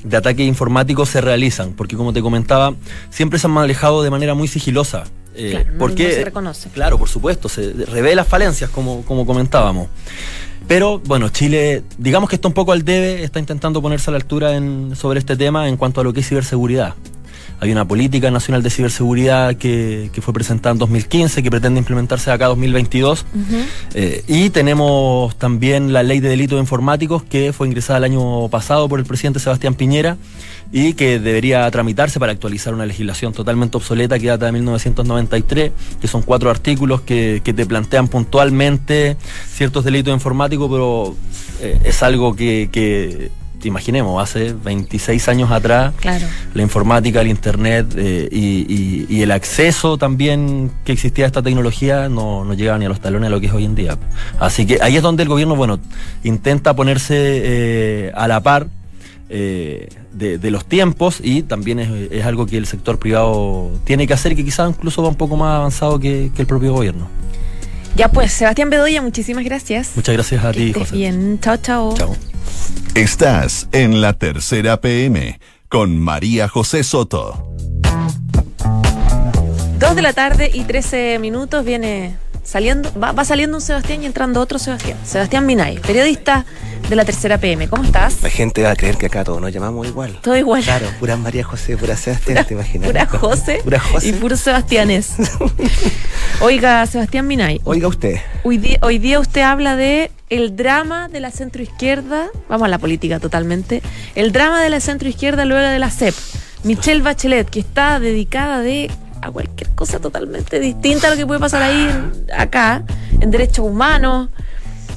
de 0.04 0.16
ataques 0.16 0.46
informáticos 0.46 1.08
se 1.08 1.20
realizan, 1.20 1.72
porque 1.72 1.96
como 1.96 2.12
te 2.12 2.20
comentaba, 2.22 2.74
siempre 3.10 3.38
se 3.38 3.46
han 3.46 3.52
manejado 3.52 4.02
de 4.02 4.10
manera 4.10 4.34
muy 4.34 4.48
sigilosa. 4.48 5.04
Eh, 5.34 5.50
claro, 5.52 5.72
no, 5.72 5.78
porque, 5.78 6.12
se 6.12 6.24
reconoce. 6.24 6.68
Claro, 6.70 6.98
por 6.98 7.08
supuesto, 7.08 7.48
se 7.48 7.72
revela 7.72 8.24
falencias, 8.24 8.70
como, 8.70 9.02
como 9.04 9.24
comentábamos. 9.24 9.88
Pero 10.68 11.00
bueno, 11.00 11.28
Chile, 11.28 11.82
digamos 11.98 12.28
que 12.28 12.36
está 12.36 12.48
un 12.48 12.54
poco 12.54 12.72
al 12.72 12.84
debe, 12.84 13.24
está 13.24 13.38
intentando 13.38 13.82
ponerse 13.82 14.10
a 14.10 14.12
la 14.12 14.18
altura 14.18 14.56
en, 14.56 14.94
sobre 14.94 15.18
este 15.18 15.36
tema 15.36 15.68
en 15.68 15.76
cuanto 15.76 16.00
a 16.00 16.04
lo 16.04 16.12
que 16.12 16.20
es 16.20 16.28
ciberseguridad. 16.28 16.94
Hay 17.62 17.70
una 17.70 17.86
política 17.86 18.28
nacional 18.32 18.60
de 18.64 18.70
ciberseguridad 18.70 19.54
que, 19.54 20.10
fue 20.20 20.34
presentada 20.34 20.72
en 20.72 20.78
2015, 20.78 21.44
que 21.44 21.48
pretende 21.48 21.78
implementarse 21.78 22.32
acá 22.32 22.46
en 22.46 22.50
2022. 22.50 23.24
Eh, 23.94 24.24
y 24.26 24.50
tenemos 24.50 25.36
también 25.36 25.92
la 25.92 26.02
ley 26.02 26.18
de 26.18 26.28
delitos 26.28 26.58
informáticos 26.58 27.22
que 27.22 27.52
fue 27.52 27.68
ingresada 27.68 27.98
el 27.98 28.04
año 28.04 28.48
pasado 28.48 28.88
por 28.88 28.98
el 28.98 29.06
presidente 29.06 29.38
Sebastián 29.38 29.76
Piñera 29.76 30.16
y 30.72 30.94
que 30.94 31.20
debería 31.20 31.70
tramitarse 31.70 32.18
para 32.18 32.32
actualizar 32.32 32.74
una 32.74 32.84
legislación 32.84 33.32
totalmente 33.32 33.76
obsoleta 33.76 34.18
que 34.18 34.26
data 34.26 34.46
de 34.46 34.52
1993, 34.52 35.70
que 36.00 36.08
son 36.08 36.22
cuatro 36.22 36.50
artículos 36.50 37.02
que, 37.02 37.40
te 37.44 37.64
plantean 37.64 38.08
puntualmente 38.08 39.16
ciertos 39.48 39.84
delitos 39.84 40.12
informáticos, 40.12 40.68
pero 40.68 41.14
eh, 41.60 41.78
es 41.84 42.02
algo 42.02 42.34
que 42.34 43.30
imaginemos, 43.68 44.22
hace 44.22 44.52
26 44.52 45.28
años 45.28 45.50
atrás, 45.50 45.94
la 46.54 46.62
informática, 46.62 47.20
el 47.20 47.28
internet 47.28 47.94
eh, 47.96 48.28
y, 48.30 49.22
el 49.22 49.30
acceso 49.30 49.98
también 49.98 50.72
que 50.84 50.92
existía 50.92 51.24
a 51.24 51.28
esta 51.28 51.42
tecnología 51.42 52.08
no, 52.08 52.44
no 52.44 52.54
llegaba 52.54 52.76
ni 52.78 52.86
a 52.86 52.88
los 52.88 53.00
talones 53.00 53.28
a 53.28 53.30
lo 53.30 53.40
que 53.40 53.46
es 53.46 53.52
hoy 53.52 53.64
en 53.64 53.76
día. 53.76 53.96
Así 54.40 54.66
que 54.66 54.78
ahí 54.82 54.96
es 54.96 55.02
donde 55.02 55.22
el 55.22 55.28
gobierno, 55.28 55.54
bueno, 55.54 55.78
intenta 56.24 56.74
ponerse 56.74 57.14
eh, 57.16 58.12
a 58.14 58.26
la 58.26 58.40
par 58.42 58.66
eh, 59.34 59.88
de, 60.12 60.50
los 60.50 60.66
tiempos 60.66 61.20
y 61.22 61.42
también 61.42 61.78
es, 61.78 62.24
algo 62.26 62.44
que 62.44 62.58
el 62.58 62.66
sector 62.66 62.98
privado 62.98 63.70
tiene 63.84 64.06
que 64.06 64.12
hacer 64.12 64.32
y 64.32 64.36
que 64.36 64.44
quizás 64.44 64.68
incluso 64.68 65.02
va 65.02 65.08
un 65.08 65.14
poco 65.14 65.36
más 65.36 65.56
avanzado 65.56 65.98
que, 65.98 66.30
el 66.36 66.46
propio 66.46 66.74
gobierno. 66.74 67.08
Ya 67.96 68.10
pues, 68.10 68.32
Sebastián 68.32 68.68
Bedoya, 68.68 69.00
muchísimas 69.00 69.44
gracias. 69.44 69.92
Muchas 69.96 70.14
gracias 70.14 70.44
a 70.44 70.52
ti, 70.52 70.72
José. 70.72 70.96
Bien, 70.96 71.38
chao, 71.40 71.56
chao. 71.56 71.94
Chao. 71.96 72.14
Estás 72.94 73.68
en 73.72 74.00
la 74.00 74.12
tercera 74.12 74.80
PM 74.80 75.40
con 75.68 75.98
María 75.98 76.48
José 76.48 76.84
Soto. 76.84 77.48
Dos 79.78 79.96
de 79.96 80.02
la 80.02 80.12
tarde 80.12 80.50
y 80.52 80.64
13 80.64 81.18
minutos 81.18 81.64
viene 81.64 82.16
saliendo, 82.44 82.92
va, 82.98 83.24
saliendo 83.24 83.56
un 83.56 83.60
Sebastián 83.60 84.02
y 84.02 84.06
entrando 84.06 84.40
otro 84.40 84.58
Sebastián. 84.58 84.98
Sebastián 85.04 85.46
Minay, 85.46 85.78
periodista 85.78 86.44
de 86.92 86.96
la 86.96 87.06
tercera 87.06 87.38
PM. 87.38 87.68
¿Cómo 87.68 87.84
estás? 87.84 88.22
La 88.22 88.28
gente 88.28 88.62
va 88.62 88.72
a 88.72 88.76
creer 88.76 88.98
que 88.98 89.06
acá 89.06 89.24
todos 89.24 89.40
nos 89.40 89.50
llamamos 89.50 89.86
igual. 89.86 90.18
Todo 90.20 90.36
igual. 90.36 90.62
Claro, 90.62 90.88
pura 91.00 91.16
María 91.16 91.42
José, 91.42 91.78
pura 91.78 91.96
Sebastián, 91.96 92.44
te 92.46 92.52
imaginas. 92.52 92.86
Pura 92.86 93.06
José, 93.18 93.60
pura 93.64 93.80
José 93.80 94.08
y 94.08 94.12
puro 94.12 94.36
Sebastianes. 94.36 95.14
Oiga, 96.42 96.86
Sebastián 96.86 97.26
Minay. 97.26 97.62
Oiga 97.64 97.88
usted. 97.88 98.18
Hoy 98.44 98.58
día, 98.58 98.76
hoy 98.82 98.98
día 98.98 99.20
usted 99.20 99.40
habla 99.40 99.74
de 99.74 100.10
el 100.28 100.54
drama 100.54 101.08
de 101.08 101.20
la 101.20 101.30
centroizquierda, 101.30 102.28
vamos 102.50 102.66
a 102.66 102.68
la 102.68 102.78
política 102.78 103.18
totalmente, 103.20 103.80
el 104.14 104.32
drama 104.32 104.62
de 104.62 104.68
la 104.68 104.80
centroizquierda 104.80 105.46
luego 105.46 105.66
de 105.66 105.78
la 105.78 105.90
CEP. 105.90 106.14
Michelle 106.62 107.00
Bachelet, 107.00 107.48
que 107.48 107.60
está 107.60 108.00
dedicada 108.00 108.60
de 108.60 108.90
a 109.22 109.30
cualquier 109.30 109.70
cosa 109.70 109.98
totalmente 109.98 110.60
distinta 110.60 111.06
a 111.06 111.10
lo 111.12 111.16
que 111.16 111.26
puede 111.26 111.40
pasar 111.40 111.62
ahí 111.62 111.88
acá, 112.36 112.82
en 113.18 113.30
derechos 113.30 113.64
humanos, 113.64 114.28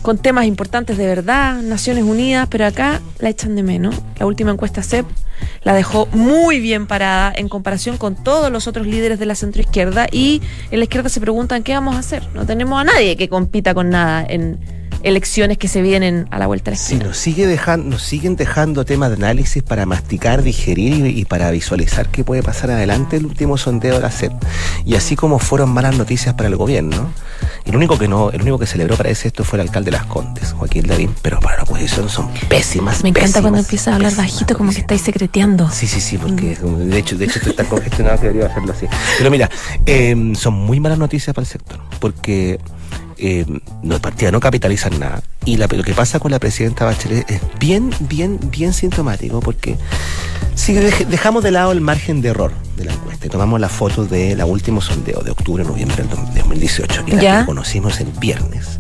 con 0.06 0.20
temas 0.20 0.46
importantes 0.46 1.00
de 1.00 1.08
verdad, 1.08 1.64
Naciones 1.64 2.04
Unidas, 2.04 2.48
pero 2.52 2.68
acá 2.68 3.02
la 3.18 3.30
echan 3.30 3.56
de 3.56 3.64
menos. 3.64 3.96
La 4.20 4.28
última 4.28 4.52
encuesta 4.52 4.84
CEP 4.84 5.04
la 5.64 5.74
dejó 5.74 6.06
muy 6.12 6.60
bien 6.60 6.86
parada 6.86 7.34
en 7.36 7.50
comparación 7.50 7.98
con 7.98 8.14
todos 8.14 8.52
los 8.52 8.68
otros 8.68 8.86
líderes 8.86 9.18
de 9.18 9.26
la 9.26 9.34
centroizquierda 9.34 10.06
y 10.12 10.44
en 10.70 10.78
la 10.78 10.84
izquierda 10.84 11.10
se 11.10 11.20
preguntan 11.20 11.64
qué 11.64 11.74
vamos 11.74 11.96
a 11.96 12.00
hacer. 12.00 12.22
No 12.36 12.46
tenemos 12.46 12.80
a 12.80 12.84
nadie 12.84 13.18
que 13.18 13.30
compita 13.30 13.74
con 13.74 13.90
nada 13.90 14.24
en 14.30 14.60
elecciones 15.02 15.58
que 15.58 15.68
se 15.68 15.82
vienen 15.82 16.28
a 16.30 16.38
la 16.38 16.46
vuelta 16.46 16.70
de 16.70 16.78
la 16.78 16.82
esquina. 16.84 17.02
Sí, 17.02 17.08
nos, 17.08 17.18
sigue 17.18 17.48
dejando, 17.48 17.90
nos 17.90 18.04
siguen 18.04 18.36
dejando 18.36 18.86
temas 18.86 19.10
de 19.10 19.16
análisis 19.16 19.64
para 19.64 19.88
masticar, 19.88 20.44
digerir 20.44 21.08
y, 21.08 21.26
para 21.26 21.50
visualizar 21.50 22.10
qué 22.10 22.24
puede 22.24 22.44
pasar 22.44 22.70
adelante 22.70 23.18
el 23.18 23.26
último 23.26 23.58
sondeo 23.58 23.96
de 23.96 24.02
la 24.02 24.12
CEP. 24.12 24.34
Y 24.86 24.94
así 24.94 25.16
como 25.16 25.40
fueron 25.40 25.70
malas 25.70 25.98
noticias 25.98 26.36
para 26.36 26.48
el 26.48 26.56
gobierno, 26.58 27.10
el 27.66 27.76
único 27.76 27.98
que 27.98 28.08
no, 28.08 28.30
el 28.30 28.42
único 28.42 28.60
que 28.60 28.68
celebró 28.68 28.96
para 28.96 29.10
ese 29.10 29.28
esto 29.28 29.44
fue 29.44 29.58
el 29.58 29.68
alcalde 29.68 29.92
de 29.92 29.98
Las 29.98 30.06
Condes, 30.06 30.54
Joaquín 30.54 30.88
Lavín, 30.88 31.14
pero 31.22 31.40
para 31.40 31.58
la 31.58 31.64
oposición 31.64 32.10
son 32.10 32.30
pésimas. 32.48 33.04
Me 33.04 33.10
encanta 33.10 33.42
cuando 33.42 33.60
empieza 33.60 33.92
a 33.92 33.96
hablar 33.96 34.16
bajito 34.16 34.56
como 34.56 34.72
que 34.72 34.80
estáis 34.80 35.02
secreteando. 35.02 35.70
Sí, 35.72 35.88
sí, 35.88 36.00
sí, 36.00 36.18
porque 36.18 36.58
mm. 36.62 36.90
de 36.90 36.98
hecho, 36.98 37.18
de 37.18 37.26
hecho 37.26 37.40
esto 37.40 37.50
está 37.50 37.64
congestionado 37.66 38.20
que 38.20 38.28
debería 38.28 38.48
hacerlo 38.48 38.72
así. 38.72 38.88
Pero 39.18 39.32
mira, 39.32 39.50
em, 39.86 40.36
son 40.36 40.54
muy 40.54 40.80
malas 40.80 41.00
noticias 41.00 41.34
para 41.34 41.44
el 41.44 41.50
sector, 41.50 41.80
porque 42.00 42.60
eh, 43.18 43.46
no, 43.84 44.00
partida 44.00 44.32
no 44.32 44.40
capitalizan 44.40 45.00
nada. 45.00 45.22
Y 45.46 45.58
lo 45.58 45.68
que 45.68 45.94
pasa 45.94 46.20
con 46.20 46.32
la 46.32 46.40
presidenta 46.40 46.86
Bachelet 46.86 47.30
es 47.30 47.42
bien, 47.60 47.92
bien, 48.00 48.40
bien 48.50 48.74
sintomático 48.74 49.40
porque 49.40 49.78
si 50.56 50.74
dejamos 50.74 51.44
de 51.44 51.52
lado 51.52 51.72
el 51.72 51.82
margen 51.82 52.22
de 52.22 52.30
error 52.30 52.52
de 52.78 52.86
la 52.86 52.94
encuesta 52.94 53.28
y 53.28 53.30
tomamos 53.30 53.60
la 53.60 53.70
foto 53.70 54.06
de 54.06 54.36
la 54.36 54.46
último 54.46 54.82
sondeo 54.82 55.22
de 55.22 55.32
octubre, 55.32 55.64
noviembre 55.64 55.98
del 55.98 56.10
2018 56.10 57.04
y 57.08 57.12
la 57.12 57.40
que 57.40 57.46
conocimos 57.46 58.00
el 58.00 58.08
viernes. 58.20 58.80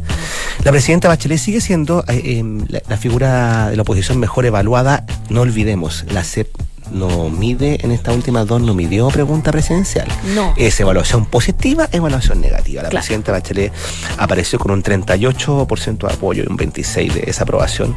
La 0.64 0.72
presidenta 0.72 1.08
Bachelet 1.08 1.38
sigue 1.38 1.62
siendo 1.62 2.04
eh, 2.08 2.38
em, 2.40 2.66
la, 2.70 2.82
la, 2.90 2.98
figura 2.98 3.70
de 3.70 3.76
la 3.76 3.84
oposición 3.84 4.20
mejor 4.20 4.46
evaluada. 4.46 5.06
No 5.30 5.42
olvidemos, 5.42 6.06
la 6.10 6.24
CEP 6.24 6.48
no 6.92 7.30
mide 7.30 7.78
en 7.82 7.92
estas 7.92 8.16
últimas 8.16 8.48
dos, 8.48 8.62
no 8.62 8.74
midió 8.74 9.08
pregunta 9.10 9.52
presidencial. 9.52 10.08
No. 10.34 10.54
Es 10.58 10.80
evaluación 10.80 11.26
positiva, 11.26 11.88
evaluación 11.92 12.42
negativa. 12.42 12.84
La 12.84 12.90
presidenta 12.90 13.32
Bachelet 13.32 13.72
apareció 14.18 14.60
con 14.60 14.72
un 14.72 14.84
38% 14.84 16.08
de 16.08 16.14
apoyo 16.14 16.44
y 16.44 16.48
un 16.48 16.58
26% 16.58 17.14
de 17.14 17.22
desaprobación. 17.22 17.96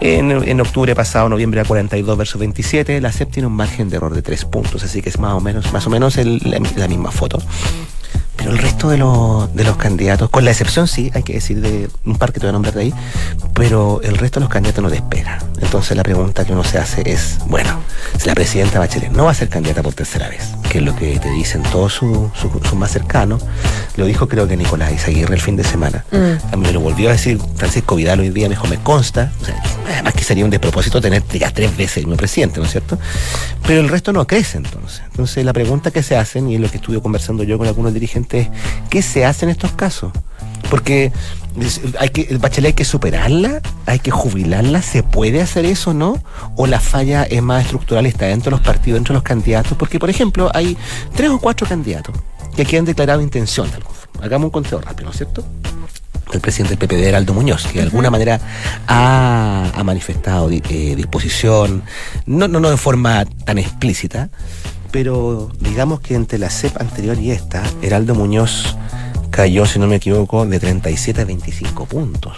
En, 0.00 0.30
en 0.30 0.60
octubre 0.60 0.94
pasado, 0.94 1.28
noviembre, 1.28 1.60
a 1.60 1.64
42 1.64 2.16
versus 2.16 2.40
27. 2.40 3.00
La 3.00 3.12
CEP 3.12 3.30
tiene 3.30 3.46
un 3.46 3.54
margen 3.54 3.88
de 3.88 3.96
error 3.96 4.14
de 4.14 4.22
3 4.22 4.44
puntos, 4.46 4.82
así 4.82 5.02
que 5.02 5.08
es 5.08 5.18
más 5.18 5.34
o 5.34 5.40
menos, 5.40 5.72
más 5.72 5.86
o 5.86 5.90
menos 5.90 6.16
la 6.16 6.88
misma 6.88 7.10
foto. 7.10 7.38
Pero 8.40 8.52
el 8.52 8.58
resto 8.58 8.88
de, 8.88 8.96
los, 8.96 9.54
de 9.54 9.64
los 9.64 9.76
candidatos, 9.76 10.30
con 10.30 10.46
la 10.46 10.50
excepción, 10.50 10.88
sí, 10.88 11.10
hay 11.12 11.22
que 11.22 11.34
decir 11.34 11.60
de 11.60 11.90
un 12.06 12.16
par 12.16 12.32
que 12.32 12.40
te 12.40 12.46
voy 12.46 12.48
a 12.48 12.52
nombrar 12.52 12.72
de 12.72 12.80
ahí, 12.80 12.94
pero 13.52 14.00
el 14.02 14.16
resto 14.16 14.40
de 14.40 14.44
los 14.44 14.50
candidatos 14.50 14.82
no 14.82 14.88
despega. 14.88 15.40
Entonces 15.60 15.94
la 15.94 16.02
pregunta 16.02 16.46
que 16.46 16.52
uno 16.52 16.64
se 16.64 16.78
hace 16.78 17.02
es, 17.04 17.38
bueno, 17.48 17.80
si 18.18 18.26
la 18.26 18.34
presidenta 18.34 18.78
Bachelet 18.78 19.12
no 19.12 19.26
va 19.26 19.32
a 19.32 19.34
ser 19.34 19.50
candidata 19.50 19.82
por 19.82 19.92
tercera 19.92 20.30
vez, 20.30 20.42
que 20.70 20.78
es 20.78 20.84
lo 20.84 20.96
que 20.96 21.18
te 21.18 21.30
dicen 21.32 21.62
todos 21.64 21.92
sus 21.92 22.30
su, 22.34 22.76
más 22.76 22.90
cercanos, 22.90 23.44
lo 23.96 24.06
dijo 24.06 24.26
creo 24.26 24.48
que 24.48 24.56
Nicolás 24.56 24.90
Izaguirre 24.90 25.34
el 25.34 25.40
fin 25.42 25.56
de 25.56 25.64
semana. 25.64 26.06
Mm. 26.10 26.52
A 26.52 26.56
mí 26.56 26.62
me 26.62 26.72
lo 26.72 26.80
volvió 26.80 27.10
a 27.10 27.12
decir 27.12 27.38
Francisco 27.56 27.96
Vidal 27.96 28.20
hoy 28.20 28.30
día, 28.30 28.48
me 28.48 28.54
dijo, 28.54 28.66
me 28.68 28.78
consta, 28.78 29.32
o 29.42 29.44
sea, 29.44 29.62
además 29.86 30.14
que 30.14 30.24
sería 30.24 30.44
un 30.44 30.50
despropósito 30.50 30.98
tener 31.00 31.22
ya 31.28 31.50
tres 31.50 31.76
veces 31.76 31.98
el 31.98 32.06
mismo 32.06 32.16
presidente, 32.16 32.58
¿no 32.58 32.64
es 32.64 32.72
cierto? 32.72 32.98
Pero 33.66 33.80
el 33.80 33.90
resto 33.90 34.14
no 34.14 34.26
crece 34.26 34.56
entonces. 34.56 35.02
Entonces 35.10 35.44
la 35.44 35.52
pregunta 35.52 35.90
que 35.90 36.02
se 36.02 36.16
hacen, 36.16 36.48
y 36.48 36.54
es 36.54 36.60
lo 36.60 36.70
que 36.70 36.78
estuve 36.78 37.00
conversando 37.02 37.42
yo 37.42 37.58
con 37.58 37.66
algunos 37.66 37.92
dirigentes, 37.92 38.29
¿qué 38.88 39.02
se 39.02 39.24
hace 39.24 39.44
en 39.44 39.50
estos 39.50 39.72
casos? 39.72 40.12
Porque 40.68 41.12
hay 41.98 42.10
que, 42.10 42.22
el 42.22 42.38
bachelet 42.38 42.68
hay 42.68 42.74
que 42.74 42.84
superarla, 42.84 43.60
hay 43.86 43.98
que 43.98 44.10
jubilarla, 44.10 44.82
¿se 44.82 45.02
puede 45.02 45.42
hacer 45.42 45.64
eso, 45.64 45.94
no? 45.94 46.22
¿O 46.56 46.66
la 46.66 46.80
falla 46.80 47.24
es 47.24 47.42
más 47.42 47.64
estructural, 47.64 48.06
está 48.06 48.26
dentro 48.26 48.50
de 48.50 48.56
los 48.56 48.60
partidos, 48.60 48.98
dentro 48.98 49.12
de 49.14 49.16
los 49.16 49.24
candidatos? 49.24 49.76
Porque, 49.76 49.98
por 49.98 50.10
ejemplo, 50.10 50.50
hay 50.54 50.76
tres 51.14 51.30
o 51.30 51.38
cuatro 51.38 51.66
candidatos 51.66 52.14
que 52.54 52.62
aquí 52.62 52.76
han 52.76 52.84
declarado 52.84 53.20
intención 53.20 53.68
de 53.70 53.76
algún 53.76 54.00
Hagamos 54.22 54.46
un 54.46 54.50
conteo 54.50 54.80
rápido, 54.80 55.06
¿no 55.06 55.10
es 55.12 55.16
cierto? 55.16 55.44
el 56.32 56.40
presidente 56.40 56.76
del 56.76 56.88
PPD, 56.88 57.08
Heraldo 57.08 57.34
Muñoz, 57.34 57.66
que 57.66 57.78
de 57.78 57.84
alguna 57.84 58.10
manera 58.10 58.40
ha, 58.86 59.82
manifestado 59.84 60.50
eh, 60.50 60.94
disposición, 60.94 61.82
no, 62.26 62.46
no, 62.46 62.60
no 62.60 62.70
de 62.70 62.76
forma 62.76 63.24
tan 63.24 63.58
explícita, 63.58 64.30
pero 64.90 65.50
digamos 65.60 66.00
que 66.00 66.14
entre 66.14 66.38
la 66.38 66.50
CEP 66.50 66.80
anterior 66.80 67.18
y 67.18 67.30
esta, 67.30 67.62
Heraldo 67.82 68.14
Muñoz 68.14 68.76
cayó, 69.30 69.66
si 69.66 69.78
no 69.78 69.86
me 69.86 69.96
equivoco, 69.96 70.44
de 70.46 70.58
37 70.58 71.20
a 71.20 71.24
25 71.24 71.86
puntos. 71.86 72.36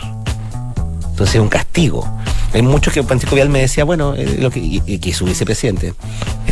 Entonces 1.11 1.37
es 1.37 1.41
un 1.41 1.49
castigo. 1.49 2.07
Hay 2.53 2.63
muchos 2.63 2.93
que 2.93 3.03
Francisco 3.03 3.35
Vial 3.35 3.49
me 3.49 3.61
decía, 3.61 3.85
bueno, 3.85 4.15
eh, 4.15 4.37
lo 4.39 4.51
que, 4.51 4.61
y, 4.61 4.99
que 4.99 5.13
su 5.15 5.25
vicepresidente, 5.25 5.95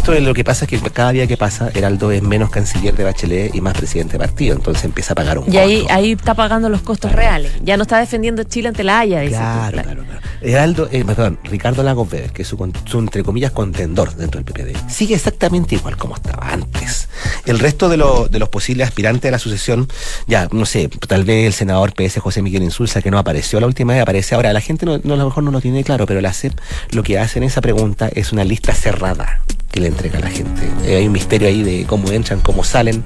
Esto 0.00 0.14
es 0.14 0.23
lo 0.23 0.33
que 0.33 0.45
pasa 0.45 0.64
es 0.64 0.71
que 0.71 0.80
cada 0.90 1.12
día 1.12 1.26
que 1.26 1.37
pasa, 1.37 1.71
Heraldo 1.75 2.11
es 2.11 2.23
menos 2.23 2.49
canciller 2.49 2.97
de 2.97 3.04
Bachelet 3.04 3.54
y 3.54 3.61
más 3.61 3.75
presidente 3.76 4.14
de 4.14 4.21
partido, 4.21 4.57
entonces 4.57 4.83
empieza 4.87 5.12
a 5.12 5.14
pagar 5.14 5.38
un 5.38 5.52
Y 5.52 5.59
ahí, 5.59 5.85
ahí 5.90 6.12
está 6.12 6.33
pagando 6.33 6.71
los 6.71 6.80
costos 6.80 7.12
reales. 7.12 7.52
Ya 7.62 7.76
no 7.76 7.83
está 7.83 7.99
defendiendo 7.99 8.42
Chile 8.45 8.69
ante 8.69 8.83
la 8.83 9.00
Haya, 9.00 9.21
dice 9.21 9.35
claro, 9.37 9.83
claro, 9.83 10.04
claro, 10.04 10.21
Heraldo, 10.40 10.88
eh, 10.90 11.04
perdón, 11.04 11.38
Ricardo 11.45 11.83
Lagos 11.83 12.11
Weber, 12.11 12.33
que 12.33 12.42
es 12.42 12.49
su, 12.49 12.73
su, 12.87 12.99
entre 12.99 13.23
comillas 13.23 13.50
contendor 13.50 14.14
dentro 14.14 14.42
del 14.42 14.50
PPD, 14.50 14.88
sigue 14.88 15.14
exactamente 15.14 15.75
igual 15.75 15.99
como 15.99 16.14
estaba 16.14 16.49
antes. 16.49 17.11
El 17.45 17.59
resto 17.59 17.90
de, 17.90 17.99
lo, 17.99 18.26
de 18.26 18.38
los 18.38 18.49
posibles 18.49 18.88
aspirantes 18.88 19.28
a 19.28 19.33
la 19.33 19.38
sucesión, 19.38 19.87
ya, 20.26 20.49
no 20.50 20.64
sé, 20.64 20.88
tal 21.09 21.25
vez 21.25 21.47
el 21.47 21.52
senador 21.52 21.92
PS 21.92 22.21
José 22.21 22.40
Miguel 22.40 22.62
Insulza, 22.62 23.02
que 23.02 23.11
no 23.11 23.19
apareció 23.19 23.61
la 23.61 23.66
última 23.66 23.92
vez, 23.92 24.00
aparece 24.00 24.35
ahora. 24.35 24.54
La 24.54 24.62
gente 24.62 24.87
no, 24.87 24.99
no 25.04 25.12
a 25.12 25.16
lo 25.19 25.26
mejor 25.26 25.45
no 25.45 25.50
lo 25.50 25.61
tiene 25.61 25.85
claro, 25.85 26.07
pero 26.07 26.23
la 26.23 26.33
CEP 26.33 26.59
lo 26.92 27.02
que 27.02 27.19
hace 27.19 27.38
en 27.38 27.42
esa 27.42 27.61
pregunta 27.61 28.09
es 28.11 28.33
una 28.33 28.45
lista 28.45 28.73
cerrada 28.73 29.42
que 29.70 29.80
le 29.80 29.88
entrega 29.88 30.18
a 30.18 30.22
la 30.22 30.30
gente. 30.30 30.68
Eh, 30.84 30.96
hay 30.96 31.06
un 31.06 31.12
misterio 31.12 31.48
ahí 31.48 31.62
de 31.62 31.86
cómo 31.86 32.10
entran, 32.10 32.40
cómo 32.40 32.64
salen, 32.64 33.04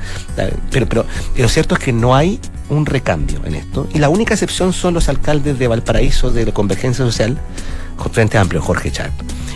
pero, 0.71 0.89
pero 0.89 1.07
lo 1.37 1.49
cierto 1.49 1.75
es 1.75 1.81
que 1.81 1.93
no 1.93 2.15
hay 2.15 2.41
un 2.69 2.87
recambio 2.87 3.41
en 3.45 3.55
esto. 3.55 3.87
Y 3.93 3.99
la 3.99 4.09
única 4.09 4.35
excepción 4.35 4.73
son 4.73 4.95
los 4.95 5.09
alcaldes 5.09 5.59
de 5.59 5.69
Valparaíso 5.69 6.31
de 6.31 6.47
la 6.47 6.53
Convergencia 6.53 7.05
Social, 7.05 7.39
Frente 8.13 8.39
Amplio, 8.39 8.63
Jorge 8.63 8.91
Charp, 8.91 9.13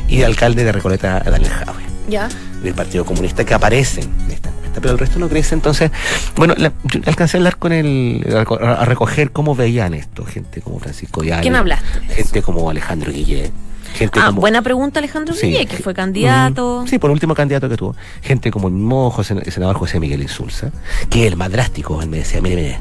y 0.08 0.20
el 0.20 0.26
alcalde 0.26 0.64
de 0.64 0.72
Recoleta, 0.72 1.20
Daniel 1.20 1.50
Jaue. 1.50 1.82
Ya. 2.08 2.28
Del 2.62 2.74
Partido 2.74 3.04
Comunista, 3.04 3.44
que 3.44 3.54
aparecen 3.54 4.10
en 4.24 4.30
esta 4.32 4.48
encuesta, 4.48 4.80
pero 4.80 4.92
el 4.92 4.98
resto 4.98 5.18
no 5.18 5.28
crece. 5.28 5.54
Entonces, 5.54 5.90
bueno, 6.36 6.54
la, 6.56 6.72
yo 6.84 7.00
alcancé 7.06 7.36
a 7.36 7.38
hablar 7.38 7.56
con 7.56 7.72
él, 7.72 8.26
a, 8.60 8.84
recoger 8.84 9.30
cómo 9.30 9.54
veían 9.54 9.94
esto, 9.94 10.24
gente 10.24 10.60
como 10.60 10.78
Francisco 10.78 11.22
Yale. 11.22 11.42
¿Quién 11.42 11.56
hablaste? 11.56 12.00
Gente 12.14 12.42
como 12.42 12.68
Alejandro 12.70 13.12
Guillet. 13.12 13.52
Gente 13.94 14.20
ah, 14.20 14.26
como, 14.26 14.40
buena 14.40 14.62
pregunta 14.62 15.00
Alejandro 15.00 15.34
sí, 15.34 15.48
Guille, 15.48 15.66
que 15.66 15.78
fue 15.78 15.94
candidato. 15.94 16.84
Sí, 16.86 16.98
por 16.98 17.10
último 17.10 17.34
candidato 17.34 17.68
que 17.68 17.76
tuvo. 17.76 17.96
Gente 18.22 18.50
como 18.50 18.68
el 18.68 18.74
mismo 18.74 19.14
el 19.18 19.52
senador 19.52 19.76
José 19.76 20.00
Miguel 20.00 20.22
Insulza, 20.22 20.70
que 21.10 21.26
es 21.26 21.32
el 21.32 21.36
más 21.36 21.50
drástico. 21.50 22.00
Él 22.02 22.08
me 22.08 22.18
decía, 22.18 22.40
mire, 22.40 22.56
mire, 22.56 22.78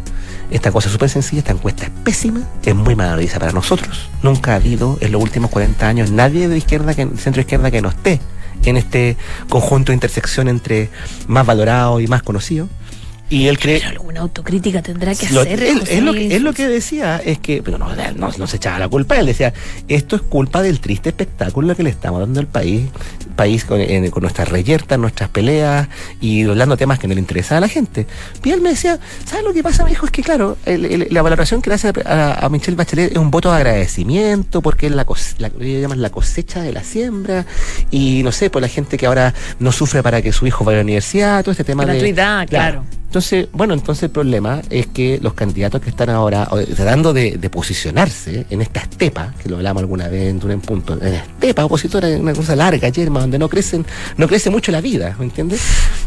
esta 0.51 0.71
cosa 0.71 0.87
es 0.87 0.93
súper 0.93 1.09
sencilla, 1.09 1.39
esta 1.39 1.51
encuesta 1.51 1.85
es 1.85 1.89
pésima, 2.03 2.41
es 2.63 2.75
muy 2.75 2.95
mala 2.95 3.17
para 3.39 3.51
nosotros. 3.51 4.09
Nunca 4.23 4.53
ha 4.53 4.55
habido 4.55 4.97
en 5.01 5.11
los 5.11 5.21
últimos 5.21 5.51
40 5.51 5.87
años 5.87 6.11
nadie 6.11 6.47
de 6.47 6.57
izquierda, 6.57 6.93
que, 6.93 7.07
centro 7.17 7.41
izquierda 7.41 7.71
que 7.71 7.81
no 7.81 7.89
esté 7.89 8.19
en 8.65 8.77
este 8.77 9.17
conjunto 9.49 9.91
de 9.91 9.95
intersección 9.95 10.47
entre 10.47 10.89
más 11.27 11.45
valorado 11.45 11.99
y 11.99 12.07
más 12.07 12.23
conocido. 12.23 12.67
Y 13.29 13.47
él 13.47 13.59
cree. 13.59 13.79
Pero 13.79 13.91
alguna 13.91 14.21
autocrítica 14.21 14.81
tendrá 14.81 15.13
que 15.13 15.25
hacer. 15.25 15.61
Él, 15.61 15.81
es, 15.87 16.01
lo 16.01 16.13
que, 16.13 16.39
lo 16.39 16.53
que 16.53 16.67
decía, 16.67 17.21
es 17.23 17.39
que, 17.39 17.61
pero 17.61 17.77
no, 17.77 17.89
no, 18.15 18.29
no, 18.37 18.47
se 18.47 18.55
echaba 18.55 18.79
la 18.79 18.87
culpa. 18.87 19.17
Él 19.17 19.25
decía, 19.25 19.53
esto 19.87 20.15
es 20.15 20.21
culpa 20.21 20.61
del 20.61 20.79
triste 20.79 21.09
espectáculo 21.09 21.75
que 21.75 21.83
le 21.83 21.89
estamos 21.89 22.21
dando 22.21 22.39
al 22.39 22.47
país, 22.47 22.85
país 23.35 23.65
con, 23.65 23.79
con 24.11 24.21
nuestras 24.21 24.47
reyertas, 24.47 24.97
nuestras 24.97 25.29
peleas 25.29 25.89
y 26.21 26.43
hablando 26.43 26.77
temas 26.77 26.99
que 26.99 27.07
no 27.07 27.15
le 27.15 27.19
interesan 27.19 27.57
a 27.57 27.61
la 27.61 27.67
gente. 27.67 28.07
Y 28.45 28.51
él 28.51 28.61
me 28.61 28.69
decía, 28.69 28.97
¿sabes 29.25 29.43
lo 29.43 29.53
que 29.53 29.61
pasa, 29.61 29.83
mi 29.83 29.91
hijo? 29.91 30.05
Es 30.05 30.11
que, 30.11 30.23
claro, 30.23 30.57
la 30.65 31.21
valoración 31.21 31.61
que 31.61 31.69
le 31.69 31.75
hace 31.75 31.91
a, 32.05 32.47
Michelle 32.49 32.77
Bachelet 32.77 33.11
es 33.11 33.17
un 33.17 33.29
voto 33.29 33.51
de 33.51 33.57
agradecimiento 33.57 34.61
porque 34.61 34.87
es 34.87 34.93
la, 34.93 35.05
la, 35.39 35.49
llaman 35.59 36.01
la 36.01 36.09
cosecha 36.09 36.61
de 36.61 36.71
la 36.71 36.83
siembra 36.83 37.45
y 37.91 38.21
no 38.23 38.31
sé, 38.31 38.49
por 38.49 38.61
la 38.61 38.69
gente 38.69 38.97
que 38.97 39.05
ahora 39.05 39.33
no 39.59 39.73
sufre 39.73 40.01
para 40.01 40.21
que 40.21 40.31
su 40.31 40.47
hijo 40.47 40.63
vaya 40.63 40.77
a 40.77 40.79
la 40.79 40.83
universidad, 40.83 41.43
todo 41.43 41.51
este 41.51 41.65
tema 41.65 41.83
Gratuidad, 41.83 42.41
de. 42.41 42.47
claro. 42.47 42.83
claro 42.83 42.97
entonces, 43.07 43.47
bueno, 43.53 43.73
entonces 43.73 44.03
el 44.03 44.09
problema 44.09 44.61
es 44.69 44.85
que 44.87 45.17
los 45.21 45.33
candidatos 45.33 45.79
que 45.79 45.89
están 45.89 46.09
ahora 46.09 46.47
tratando 46.75 47.13
de, 47.13 47.39
posicionarse 47.49 48.45
en 48.49 48.61
esta 48.61 48.81
estepa, 48.81 49.33
que 49.41 49.47
lo 49.47 49.55
hablamos 49.55 49.79
alguna 49.81 50.09
vez 50.09 50.29
en 50.29 50.43
un 50.43 50.59
punto, 50.59 50.93
en 50.93 51.13
la 51.13 51.19
estepa 51.19 51.63
opositora, 51.63 52.09
una 52.09 52.33
cosa 52.33 52.55
larga, 52.57 52.89
yerma, 52.89 53.21
donde 53.21 53.39
no 53.39 53.47
crecen, 53.47 53.85
no 54.17 54.27
crece 54.27 54.49
mucho 54.49 54.73
la 54.73 54.81
vida, 54.81 55.15
¿me 55.17 55.23
entiendes? 55.23 55.61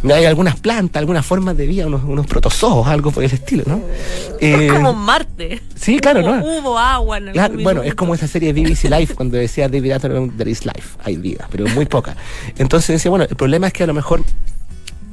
Hay 0.05 0.27
algunas 0.27 0.61
plantas, 0.61 1.01
algunas 1.01 1.25
formas 1.25 1.57
de 1.57 1.67
vida, 1.67 1.87
unos, 1.87 2.05
unos 2.05 2.27
protozoos, 2.27 2.87
algo 2.87 3.11
por 3.11 3.25
el 3.25 3.33
estilo, 3.33 3.65
¿no? 3.67 3.81
es 4.39 4.61
eh, 4.61 4.69
como 4.69 4.93
Marte. 4.93 5.63
Sí, 5.75 5.99
claro, 6.01 6.21
¿no? 6.21 6.45
Hubo 6.45 6.79
agua 6.79 7.17
en 7.17 7.29
el 7.29 7.63
Bueno, 7.63 7.83
es 7.83 7.95
como 7.95 8.15
esa 8.15 8.29
serie 8.29 8.53
de 8.53 8.63
BBC 8.63 8.91
Life, 8.91 9.15
cuando 9.15 9.39
decía 9.39 9.71
David 9.71 9.93
Attenborough, 9.93 10.37
there 10.37 10.51
is 10.51 10.67
life, 10.67 10.99
hay 11.03 11.17
vida, 11.17 11.49
pero 11.51 11.67
muy 11.69 11.87
poca. 11.87 12.15
Entonces 12.59 12.97
decía, 12.97 13.11
bueno, 13.11 13.25
el 13.29 13.37
problema 13.37 13.69
es 13.69 13.73
que 13.73 13.85
a 13.85 13.87
lo 13.87 13.95
mejor 13.95 14.23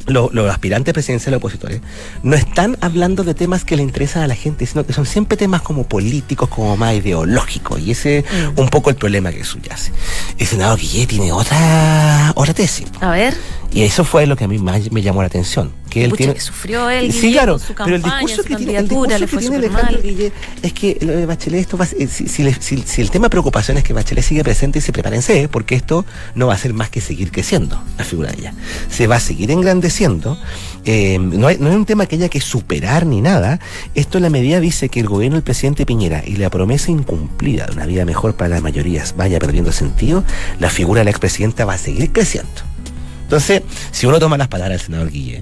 los, 0.08 0.32
aspirantes 0.50 0.94
presidenciales 0.94 1.38
opositores 1.38 1.82
no 2.24 2.36
están 2.36 2.78
hablando 2.82 3.24
de 3.24 3.34
temas 3.34 3.64
que 3.64 3.76
le 3.76 3.84
interesan 3.84 4.24
a 4.24 4.28
la 4.28 4.36
gente, 4.36 4.66
sino 4.66 4.86
que 4.86 4.94
son 4.94 5.06
siempre 5.06 5.38
temas 5.38 5.62
como 5.62 5.84
políticos, 5.84 6.50
como 6.50 6.78
más 6.78 6.96
ideológicos. 6.96 7.80
Y 7.80 7.92
ese 7.92 8.20
es 8.20 8.26
mm. 8.26 8.60
un 8.60 8.70
poco 8.70 8.90
el 8.90 8.96
problema 8.96 9.32
que 9.32 9.44
subyace. 9.44 9.92
El 10.38 10.48
senador 10.48 10.80
Guillet 10.80 11.08
tiene 11.08 11.32
otra, 11.32 12.32
otra 12.36 12.54
tesis. 12.54 12.88
A 13.02 13.12
ver. 13.12 13.36
Y 13.72 13.84
eso 13.84 14.04
fue 14.04 14.26
lo 14.26 14.36
que 14.36 14.46
a 14.46 14.48
mí 14.48 14.58
más 14.58 14.92
me 14.92 15.02
llamó 15.02 15.22
la 15.22 15.28
atención. 15.28 15.74
Que 16.00 16.06
él 16.06 16.14
tiene... 16.14 16.34
que 16.34 16.42
sufrió 16.42 16.90
él, 16.90 17.12
sí, 17.12 17.32
claro, 17.32 17.60
pero 17.84 17.96
el 17.96 18.02
discurso 18.02 18.44
que 18.44 18.56
tiene, 18.56 18.78
el 18.78 18.88
discurso 18.88 19.28
que 19.28 19.38
tiene 19.38 19.56
Alejandro 19.56 20.02
Guillet 20.02 20.34
es 20.62 20.74
que 20.74 20.98
lo 21.02 21.14
de 21.14 21.26
Bachelet, 21.26 21.62
esto 21.62 21.78
va, 21.78 21.86
si, 21.86 22.08
si, 22.08 22.28
si, 22.86 23.02
el 23.02 23.12
tema 23.12 23.26
de 23.26 23.30
preocupación 23.30 23.78
es 23.78 23.84
que 23.84 23.94
Bachelet 23.94 24.24
sigue 24.24 24.44
presente, 24.44 24.80
y 24.80 24.82
se 24.82 24.92
prepárense, 24.92 25.48
porque 25.50 25.76
esto 25.76 26.06
no 26.36 26.48
va 26.48 26.54
a 26.54 26.58
ser 26.58 26.74
más 26.74 26.90
que 26.90 27.02
seguir 27.02 27.32
creciendo, 27.32 27.82
la 27.98 28.04
figura 28.04 28.32
de 28.32 28.40
ella. 28.40 28.54
Se 28.90 29.08
va 29.08 29.16
a 29.16 29.20
seguir 29.20 29.52
engrandeciendo. 29.52 30.38
Eh, 30.86 31.18
no, 31.20 31.48
hay, 31.48 31.58
no 31.58 31.70
un 31.70 31.86
tema 31.86 32.06
que 32.06 32.16
haya 32.16 32.30
que 32.30 32.42
superar 32.42 33.06
ni 33.06 33.22
nada. 33.22 33.60
Esto 33.96 34.18
en 34.18 34.24
la 34.24 34.30
medida 34.30 34.60
dice 34.60 34.90
que 34.90 35.00
el 35.00 35.08
gobierno 35.08 35.36
del 35.36 35.44
presidente 35.44 35.86
Piñera 35.86 36.24
y 36.26 36.36
la 36.36 36.50
promesa 36.50 36.92
incumplida 36.92 37.66
de 37.66 37.74
una 37.74 37.86
vida 37.86 38.06
mejor 38.06 38.36
para 38.36 38.50
las 38.50 38.62
mayorías 38.62 39.16
vaya 39.16 39.40
perdiendo 39.40 39.72
sentido, 39.72 40.24
la 40.60 40.70
figura 40.70 41.02
de 41.02 41.06
la 41.06 41.12
expresidenta 41.12 41.66
va 41.66 41.74
a 41.74 41.78
seguir 41.78 42.12
creciendo. 42.12 42.50
Entonces, 43.24 43.62
si 43.92 44.06
uno 44.06 44.20
toma 44.20 44.38
las 44.38 44.48
palabras 44.48 44.80
del 44.80 44.86
senador 44.86 45.12
Guille, 45.12 45.42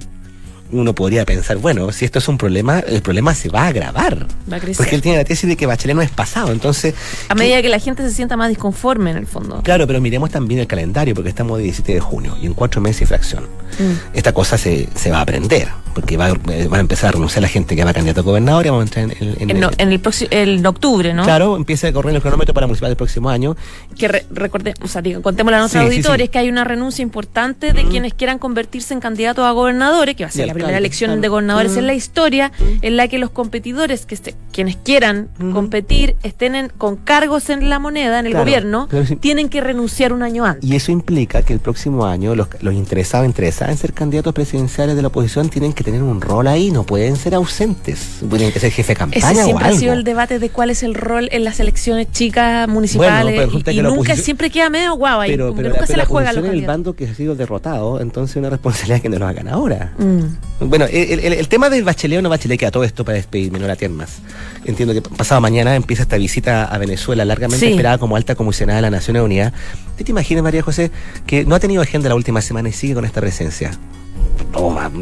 uno 0.72 0.96
podría 0.96 1.26
pensar, 1.26 1.58
bueno, 1.58 1.92
si 1.92 2.06
esto 2.06 2.20
es 2.20 2.28
un 2.28 2.38
problema, 2.38 2.80
el 2.80 3.02
problema 3.02 3.36
se 3.36 3.50
va 3.50 3.64
a 3.64 3.68
agravar. 3.68 4.28
Va 4.52 4.58
a 4.58 4.60
porque 4.60 4.96
él 4.96 5.02
tiene 5.02 5.18
la 5.18 5.24
tesis 5.24 5.48
de 5.48 5.56
que 5.56 5.66
Bachelet 5.66 5.96
no 5.96 6.02
es 6.02 6.10
pasado. 6.10 6.52
Entonces. 6.52 6.96
A 7.30 7.36
medida 7.36 7.62
que 7.62 7.70
la 7.70 7.80
gente 7.80 8.04
se 8.04 8.12
sienta 8.12 8.36
más 8.36 8.50
disconforme 8.50 9.12
en 9.12 9.18
el 9.18 9.28
fondo. 9.28 9.62
Claro, 9.64 9.88
pero 9.88 10.02
miremos 10.02 10.32
también 10.32 10.60
el 10.60 10.68
calendario, 10.68 11.14
porque 11.14 11.30
estamos 11.30 11.58
de 11.58 11.64
17 11.66 11.94
de 11.94 12.00
junio 12.00 12.38
y 12.42 12.46
en 12.46 12.54
cuatro 12.54 12.82
meses 12.82 13.04
y 13.04 13.06
fracción. 13.06 13.48
Mm. 13.80 14.16
Esta 14.18 14.34
cosa 14.34 14.58
se, 14.58 14.90
se 14.96 15.12
va 15.12 15.20
a 15.20 15.22
aprender 15.22 15.70
porque 15.96 16.18
va, 16.18 16.30
eh, 16.30 16.68
van 16.70 16.80
a 16.80 16.82
empezar 16.82 17.10
a 17.10 17.12
renunciar 17.14 17.42
la 17.42 17.48
gente 17.48 17.76
que 17.76 17.84
va 17.84 17.92
a 17.92 17.94
candidato 17.94 18.20
a 18.20 18.24
gobernador 18.24 18.66
y 18.66 18.70
vamos 18.70 18.82
a 18.82 19.00
entrar 19.02 19.18
en, 19.18 19.50
en, 19.50 19.92
el, 19.92 20.00
próximo, 20.02 20.28
el 20.32 20.64
octubre, 20.66 21.14
¿no? 21.14 21.24
Claro, 21.24 21.56
empieza 21.56 21.88
a 21.88 21.94
correr 21.94 22.14
el 22.14 22.22
cronómetro 22.22 22.54
para 22.54 22.68
municipal 22.68 22.90
del 22.90 22.98
próximo 22.98 23.30
año. 23.30 23.56
Que 23.98 24.26
recordemos, 24.30 24.78
o 24.84 24.88
sea, 24.90 25.02
contemos 25.22 25.54
a 25.54 25.60
nuestros 25.60 25.86
auditores 25.86 26.30
que 26.30 26.38
hay 26.38 26.50
una 26.50 26.66
renuncia 26.66 27.02
importante 27.02 27.72
de 27.72 27.86
quienes 27.86 28.14
quieran 28.14 28.40
convertirse 28.40 28.94
en 28.94 29.00
candidatos 29.00 29.46
a 29.46 29.52
gobernadores, 29.52 30.16
que 30.16 30.26
va 30.26 30.30
a 30.30 30.34
ser 30.34 30.48
la 30.48 30.54
primera 30.54 30.78
elección 30.78 31.22
de 31.22 31.28
gobernadores 31.30 31.78
en 31.78 31.88
la 31.88 31.94
historia, 31.94 32.52
en 32.82 32.98
la 32.98 33.08
que 33.08 33.18
los 33.18 33.30
competidores, 33.30 34.06
que 34.06 34.18
quienes 34.52 34.76
quieran 34.76 35.30
competir, 35.54 36.18
estén 36.24 36.72
con 36.78 36.98
cargos 36.98 37.50
en 37.50 37.70
la 37.70 37.80
moneda, 37.80 38.20
en 38.20 38.26
el 38.26 38.34
gobierno, 38.34 38.90
tienen 39.22 39.48
que 39.48 39.62
renunciar 39.62 40.12
un 40.12 40.24
año 40.24 40.44
antes. 40.44 40.70
Y 40.70 40.76
eso 40.76 40.92
implica 40.92 41.42
que 41.42 41.54
el 41.54 41.60
próximo 41.60 42.06
año 42.06 42.36
los, 42.36 42.50
los 42.62 42.74
interesados, 42.74 43.26
interesadas 43.26 43.65
en 43.72 43.78
ser 43.78 43.94
candidatos 43.94 44.34
presidenciales 44.34 44.96
de 44.96 45.02
la 45.02 45.10
oposición 45.10 45.50
tienen 45.50 45.74
que 45.74 45.84
tener 45.84 46.04
un 46.04 46.22
rol 46.22 46.48
ahí, 46.48 46.72
no 46.72 46.84
pueden 46.84 47.16
ser 47.16 47.36
ausentes, 47.36 48.20
tienen 48.30 48.52
que 48.52 48.60
ser 48.60 48.72
jefe 48.72 48.94
de 48.94 48.98
campaña. 48.98 49.32
Ese 49.32 49.44
siempre 49.44 49.68
ha 49.68 49.74
sido 49.74 49.94
el 49.94 50.04
debate 50.04 50.40
de 50.40 50.50
cuál 50.50 50.70
es 50.70 50.84
el 50.84 50.96
rol 50.96 51.30
en 51.32 51.44
las 51.44 51.60
elecciones 51.60 52.12
chicas 52.12 52.68
municipales 52.68 53.50
y, 53.72 53.82
nunca 53.82 54.16
siempre 54.16 54.50
queda 54.50 54.70
medio 54.70 54.96
guau 54.96 55.20
ahí, 55.20 55.32
pero, 55.32 55.54
pero 55.56 55.70
nunca 55.70 55.88
se 55.88 55.98
la 55.98 56.06
juega 56.06 56.32
el 56.32 56.66
bando 56.66 56.96
que 56.96 57.06
ha 57.08 57.14
sido 57.14 57.36
derrotado, 57.36 58.00
entonces 58.00 58.36
una 58.38 58.50
responsabilidad 58.50 59.02
que 59.02 59.10
no 59.10 59.20
lo 59.20 59.28
hagan 59.28 59.48
ahora. 59.48 59.94
Mm. 59.98 60.68
Bueno, 60.68 60.86
el, 60.90 61.48
tema 61.48 61.70
del 61.70 61.84
bachelet 61.84 62.20
o 62.20 62.22
no 62.22 62.30
bachelet 62.30 62.60
queda 62.60 62.72
todo 62.72 62.84
esto 62.84 63.04
para 63.04 63.18
despedirme, 63.18 63.60
no 63.60 63.68
la 63.68 63.76
tienen 63.76 63.98
más. 63.98 64.20
Entiendo 64.66 64.94
que 64.94 65.02
pasado 65.02 65.42
mañana 65.42 65.76
empieza 65.76 66.04
esta 66.04 66.18
visita 66.18 66.66
a 66.66 66.78
Venezuela, 66.78 67.24
largamente 67.24 67.70
esperada 67.70 67.98
como 67.98 68.16
alta 68.16 68.36
comisionada 68.36 68.78
de 68.78 68.82
la 68.82 68.90
Naciones 68.90 69.22
Unidas. 69.22 69.54
¿Te, 69.96 70.04
te 70.04 70.12
imaginas, 70.12 70.44
María 70.44 70.62
José, 70.62 70.92
que 71.28 71.46
no 71.46 71.56
ha 71.56 71.60
tenido 71.60 71.82
agenda 71.82 72.10
la 72.10 72.16
última 72.16 72.42
semana 72.42 72.70
y 72.70 72.72
sigue 72.72 72.96
con 72.96 73.06
esta 73.06 73.22
presencia? 73.22 73.72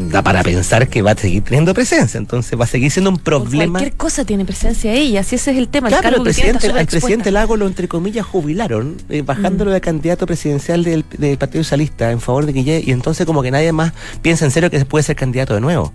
da 0.10 0.22
para 0.22 0.44
pensar 0.44 0.88
que 0.88 1.02
va 1.02 1.12
a 1.12 1.16
seguir 1.16 1.44
teniendo 1.44 1.74
presencia, 1.74 2.18
entonces 2.18 2.60
va 2.60 2.66
a 2.66 2.68
seguir 2.68 2.92
siendo 2.92 3.10
un 3.10 3.18
problema. 3.18 3.80
cualquier 3.80 3.96
cosa 3.96 4.26
tiene 4.26 4.46
presencia 4.46 4.94
ella, 4.94 5.24
si 5.24 5.36
ese 5.36 5.52
es 5.52 5.58
el 5.58 5.68
tema. 5.68 5.90
Claro, 5.90 6.18
el, 6.18 6.24
presidente, 6.24 6.68
al 6.68 6.86
presidente 6.88 7.32
Lago 7.32 7.58
lo 7.58 7.68
entre 7.68 7.88
comillas 7.88 8.26
jubilaron, 8.26 8.98
eh, 9.10 9.22
bajándolo 9.22 9.72
mm. 9.72 9.74
de 9.74 9.82
candidato 9.82 10.26
presidencial 10.26 10.84
del, 10.84 11.04
Partido 11.38 11.64
Socialista 11.64 12.12
en 12.12 12.20
favor 12.20 12.46
de 12.46 12.54
Guille, 12.54 12.84
y 12.86 12.92
entonces 12.92 13.26
como 13.26 13.42
que 13.42 13.52
nadie 13.52 13.72
más 13.72 13.94
piensa 14.22 14.46
en 14.46 14.52
serio 14.52 14.70
que 14.70 14.84
puede 14.86 15.04
ser 15.04 15.16
candidato 15.16 15.54
de 15.54 15.62
nuevo. 15.62 15.94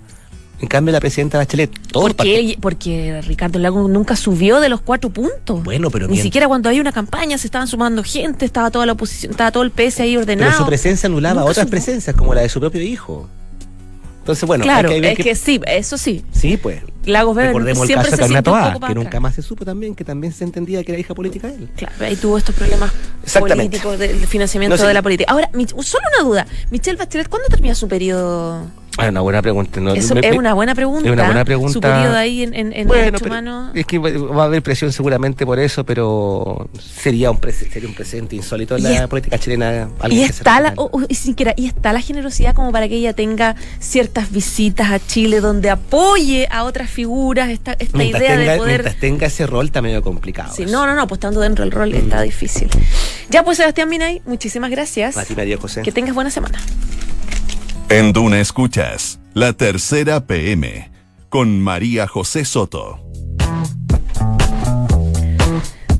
En 0.61 0.66
cambio, 0.66 0.92
la 0.92 1.01
presidenta 1.01 1.38
Bachelet, 1.38 1.71
todo 1.92 2.09
porque, 2.09 2.59
porque 2.61 3.21
Ricardo 3.23 3.61
Lago 3.61 3.87
nunca 3.87 4.16
subió 4.16 4.61
de 4.61 4.68
los 4.68 4.81
cuatro 4.81 5.11
puntos. 5.11 5.62
Bueno, 5.62 5.90
pero 5.90 6.09
ni 6.09 6.18
siquiera 6.18 6.49
cuando 6.49 6.68
había 6.68 6.81
una 6.81 6.92
campaña 6.92 7.38
se 7.38 7.47
estaban 7.47 7.68
sumando 7.68 8.03
gente, 8.03 8.44
estaba 8.44 8.71
toda 8.71 8.85
la 8.85 8.92
oposición, 8.92 9.31
estaba 9.31 9.53
todo 9.53 9.62
el 9.62 9.71
PS 9.71 10.01
ahí 10.01 10.16
ordenado. 10.16 10.51
Pero 10.51 10.64
su 10.64 10.66
presencia 10.66 11.07
anulaba 11.07 11.44
otras 11.44 11.66
presencias, 11.66 12.14
como 12.16 12.35
la 12.35 12.40
de 12.42 12.49
su 12.49 12.59
propio 12.59 12.83
hijo. 12.83 13.29
Entonces, 14.21 14.47
bueno, 14.47 14.64
claro, 14.64 14.90
es 14.90 15.16
que, 15.16 15.35
sí, 15.35 15.59
eso 15.66 15.97
sí. 15.97 16.23
Sí, 16.33 16.59
pues. 16.59 16.83
Lagos 17.07 17.35
Recordemos 17.35 17.88
el 17.88 17.94
caso 17.97 18.29
de 18.29 18.37
A, 18.37 18.79
que 18.87 18.94
nunca 18.94 19.21
más 19.21 19.35
se 19.35 19.40
supo 19.40 19.64
también, 19.64 19.94
que 19.94 20.05
también 20.05 20.35
se 20.35 20.44
entendía 20.44 20.85
que 20.85 20.92
era 20.92 21.01
hija 21.01 21.14
política 21.14 21.49
de 21.49 21.55
él. 21.55 21.71
Claro, 21.75 21.94
ahí 22.01 22.14
tuvo 22.14 22.37
estos 22.37 22.55
problemas 22.55 22.92
político, 23.38 23.97
del 23.97 24.27
financiamiento 24.27 24.87
de 24.87 24.92
la 24.92 25.01
política. 25.01 25.33
Ahora, 25.33 25.49
solo 25.83 26.05
una 26.18 26.29
duda. 26.29 26.47
Michelle 26.71 26.99
Bachelet, 26.99 27.29
¿cuándo 27.29 27.49
termina 27.49 27.75
su 27.75 27.88
periodo? 27.88 28.66
Es 28.99 29.09
una 29.09 29.21
buena 29.21 29.43
pregunta. 29.43 29.81
es 29.95 30.11
una 30.11 30.55
buena 30.55 30.75
pregunta. 30.75 31.09
Es 31.09 31.13
una 31.13 31.25
buena 31.25 31.45
pregunta. 31.45 31.73
Su 31.73 31.81
periodo 31.81 32.17
ahí 32.17 32.43
en, 32.43 32.55
en, 32.55 32.73
en 32.73 32.89
bueno, 32.89 33.71
Es 33.75 33.87
que 33.87 33.99
va 33.99 34.43
a 34.43 34.47
haber 34.47 34.63
presión 34.63 34.93
seguramente 34.93 35.47
por 35.47 35.59
eso, 35.59 35.85
pero 35.85 36.69
sería 36.79 37.31
un, 37.31 37.39
sería 37.41 37.89
un 37.89 37.95
presente 37.95 38.37
insólito 38.37 38.77
en 38.77 38.83
la 38.83 39.09
política 39.09 39.39
chilena. 39.39 39.89
Y 40.11 40.23
está, 40.23 40.61
la, 40.61 40.75
siquiera, 41.11 41.55
y 41.57 41.67
está 41.67 41.93
la 41.93 42.01
generosidad 42.01 42.55
como 42.55 42.73
para 42.73 42.89
que 42.89 42.97
ella 42.97 43.13
tenga 43.13 43.55
ciertas 43.79 44.33
visitas 44.33 44.91
a 44.91 44.99
Chile 44.99 45.41
donde 45.41 45.71
apoye 45.71 46.49
a 46.51 46.65
otras 46.65 46.91
figuras 46.91 47.51
esta, 47.51 47.73
esta 47.75 48.03
idea 48.03 48.37
de 48.37 48.57
poder... 48.57 48.83
Mientras 48.83 48.97
tenga 48.97 49.27
ese 49.27 49.47
rol 49.47 49.67
está 49.67 49.81
medio 49.81 50.03
complicado. 50.03 50.55
Sí, 50.55 50.67
no, 50.67 50.87
no, 50.87 50.95
no, 50.95 51.07
pues 51.07 51.19
estando 51.19 51.41
dentro 51.41 51.65
del 51.65 51.73
rol 51.73 51.95
está 51.95 52.21
mm. 52.21 52.25
difícil. 52.25 52.69
Ya 53.31 53.45
pues 53.45 53.59
Sebastián 53.59 53.89
Minay, 53.89 54.23
muchísimas 54.27 54.71
gracias. 54.71 55.17
A 55.17 55.25
ti, 55.25 55.35
María 55.35 55.57
José. 55.57 55.83
Que 55.83 55.93
tengas 55.93 56.15
buena 56.15 56.31
semana. 56.31 56.59
En 57.90 58.12
Duna 58.12 58.38
Escuchas, 58.38 59.18
la 59.33 59.55
tercera 59.55 60.27
PM, 60.27 60.90
con 61.31 61.59
María 61.59 62.07
José 62.07 62.44
Soto. 62.44 63.08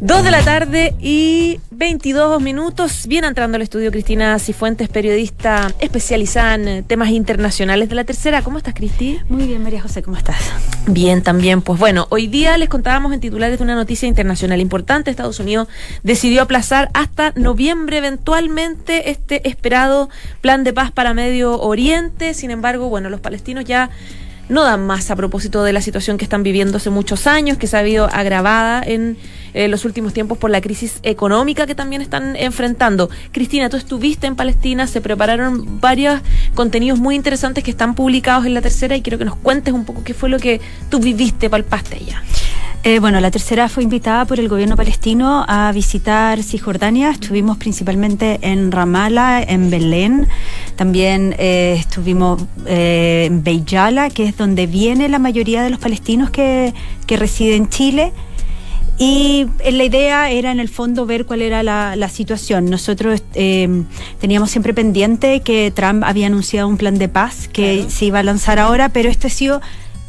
Dos 0.09 0.25
de 0.25 0.31
la 0.31 0.43
tarde 0.43 0.95
y 1.03 1.61
22 1.71 2.41
minutos. 2.41 3.07
Viene 3.09 3.27
entrando 3.27 3.57
al 3.57 3.63
estudio 3.63 3.91
Cristina 3.91 4.39
Cifuentes, 4.39 4.89
periodista 4.89 5.71
especializada 5.81 6.55
en 6.55 6.85
temas 6.85 7.11
internacionales 7.11 7.91
de 7.91 7.95
la 7.95 8.05
tercera. 8.05 8.41
¿Cómo 8.41 8.57
estás, 8.57 8.73
Cristi? 8.73 9.21
Muy 9.29 9.47
bien, 9.47 9.63
María 9.63 9.83
José, 9.83 10.03
¿cómo 10.03 10.17
estás? 10.17 10.39
Bien, 10.87 11.23
también. 11.23 11.61
Pues 11.61 11.79
bueno, 11.79 12.07
hoy 12.09 12.27
día 12.27 12.57
les 12.57 12.71
contábamos 12.71 13.13
en 13.13 13.21
titulares 13.21 13.59
de 13.59 13.65
una 13.65 13.75
noticia 13.75 14.09
internacional 14.09 14.63
importante. 14.63 15.11
Estados 15.11 15.41
Unidos 15.41 15.69
decidió 16.03 16.41
aplazar 16.41 16.89
hasta 16.95 17.35
noviembre 17.37 17.99
eventualmente 17.99 19.11
este 19.11 19.47
esperado 19.47 20.09
plan 20.41 20.65
de 20.65 20.73
paz 20.73 20.91
para 20.91 21.13
Medio 21.13 21.61
Oriente. 21.61 22.33
Sin 22.33 22.51
embargo, 22.51 22.89
bueno, 22.89 23.11
los 23.11 23.21
palestinos 23.21 23.67
ya 23.67 23.91
no 24.49 24.65
dan 24.65 24.87
más 24.87 25.11
a 25.11 25.17
propósito 25.17 25.63
de 25.63 25.73
la 25.73 25.81
situación 25.81 26.19
que 26.19 26.25
están 26.25 26.43
viviendo 26.43 26.79
hace 26.79 26.91
muchos 26.91 27.27
años, 27.27 27.59
que 27.59 27.67
se 27.67 27.77
ha 27.77 27.81
habido 27.81 28.07
agravada 28.07 28.83
en 28.83 29.17
eh, 29.55 29.69
los 29.69 29.85
últimos 29.85 30.13
tiempos 30.13 30.39
por 30.39 30.51
la 30.51 30.61
crisis 30.61 31.01
económica 31.03 31.67
que 31.67 31.75
también 31.75 32.03
están 32.03 32.37
enfrentando. 32.37 33.11
Cristina, 33.33 33.69
tú 33.69 33.77
estuviste 33.77 34.27
en 34.27 34.37
Palestina, 34.37 34.87
se 34.87 35.01
prepararon 35.01 35.81
varios 35.81 36.21
contenidos 36.55 36.99
muy 36.99 37.15
interesantes 37.15 37.65
que 37.65 37.71
están 37.71 37.95
publicados 37.95 38.47
en 38.47 38.55
la 38.55 38.61
tercera 38.61 38.97
y 38.97 39.03
quiero 39.03 39.19
que 39.19 39.25
nos 39.25 39.37
cuentes 39.37 39.75
un 39.75 39.85
poco 39.85 40.05
qué 40.05 40.15
fue 40.15 40.29
lo 40.29 40.39
que 40.39 40.61
tú 40.91 40.99
viviste, 40.99 41.51
palpaste 41.51 41.97
allá. 41.97 42.23
Eh, 42.85 43.01
bueno, 43.01 43.19
la 43.21 43.31
tercera 43.31 43.69
fue 43.69 43.83
invitada 43.83 44.25
por 44.25 44.39
el 44.39 44.49
gobierno 44.49 44.77
palestino 44.77 45.45
a 45.49 45.73
visitar 45.73 46.43
Cisjordania. 46.43 47.11
Estuvimos 47.11 47.59
principalmente 47.59 48.39
en 48.41 48.71
Ramallah, 48.71 49.43
en 49.43 49.69
Belén. 49.69 50.29
También 50.77 51.35
eh, 51.39 51.77
estuvimos 51.79 52.41
eh, 52.67 53.25
en 53.27 53.43
Beyala, 53.43 54.11
que 54.11 54.27
es 54.27 54.37
donde 54.37 54.69
viene 54.69 55.09
la 55.09 55.19
mayoría 55.19 55.65
de 55.65 55.71
los 55.71 55.81
palestinos 55.81 56.31
que, 56.31 56.73
que 57.07 57.17
residen 57.17 57.65
en 57.65 57.69
Chile. 57.69 58.13
Y 58.97 59.47
la 59.71 59.85
idea 59.85 60.31
era 60.31 60.51
en 60.53 60.61
el 60.61 60.69
fondo 60.69 61.05
ver 61.05 61.27
cuál 61.27 61.43
era 61.43 61.63
la, 61.63 62.09
situación. 62.09 62.67
Nosotros 62.67 63.23
teníamos 63.33 64.51
siempre 64.51 64.75
pendiente 64.75 65.41
que 65.41 65.71
Trump 65.73 66.03
había 66.05 66.27
anunciado 66.27 66.67
un 66.67 66.77
plan 66.77 66.99
de 66.99 67.09
paz 67.09 67.49
que 67.53 67.87
se 67.89 68.07
iba 68.07 68.19
a 68.19 68.23
lanzar 68.25 68.59
ahora, 68.59 68.89
pero 68.89 69.09
este 69.09 69.29
ha 69.29 69.31
sido 69.31 69.61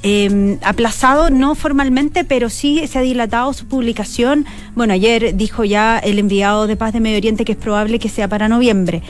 eh, 0.03 0.57
aplazado, 0.63 1.29
no 1.29 1.55
formalmente, 1.55 2.23
pero 2.23 2.49
sí 2.49 2.87
se 2.87 2.99
ha 2.99 3.01
dilatado 3.01 3.51
su 3.53 3.67
publicación. 3.67 4.45
Bueno, 4.75 4.93
ayer 4.93 5.35
dijo 5.35 5.65
ya 5.65 5.99
el 5.99 6.19
enviado 6.19 6.67
de 6.67 6.77
paz 6.77 6.93
de 6.93 6.99
Medio 6.99 7.17
Oriente 7.17 7.45
que 7.45 7.53
es 7.53 7.57
probable 7.57 7.99
que 7.99 8.09
sea 8.09 8.27
para 8.27 8.47
noviembre. 8.47 9.01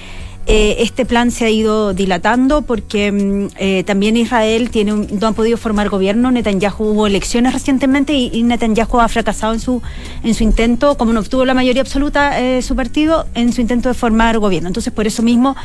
Eh, 0.51 0.81
este 0.81 1.05
plan 1.05 1.29
se 1.29 1.45
ha 1.45 1.49
ido 1.51 1.93
dilatando 1.93 2.63
porque 2.63 3.11
mm, 3.11 3.47
eh, 3.59 3.83
también 3.83 4.17
Israel 4.17 4.71
tiene 4.71 4.93
no 4.93 5.27
ha 5.27 5.31
podido 5.33 5.57
formar 5.57 5.89
gobierno. 5.89 6.31
Netanyahu 6.31 6.85
hubo 6.85 7.05
elecciones 7.05 7.53
recientemente 7.53 8.13
y, 8.13 8.41
Netanyahu 8.41 8.99
ha 8.99 9.07
fracasado 9.09 9.53
en 9.53 9.59
su 9.59 9.83
en 10.23 10.33
su 10.33 10.43
intento, 10.43 10.97
como 10.97 11.13
no 11.13 11.19
obtuvo 11.19 11.45
la 11.45 11.53
mayoría 11.53 11.83
absoluta 11.83 12.39
eh, 12.39 12.63
su 12.63 12.75
partido, 12.75 13.27
en 13.35 13.53
su 13.53 13.61
intento 13.61 13.89
de 13.89 13.93
formar 13.93 14.39
gobierno. 14.39 14.69
Entonces, 14.69 14.91
por 14.91 15.05
eso 15.05 15.21
mismo, 15.21 15.55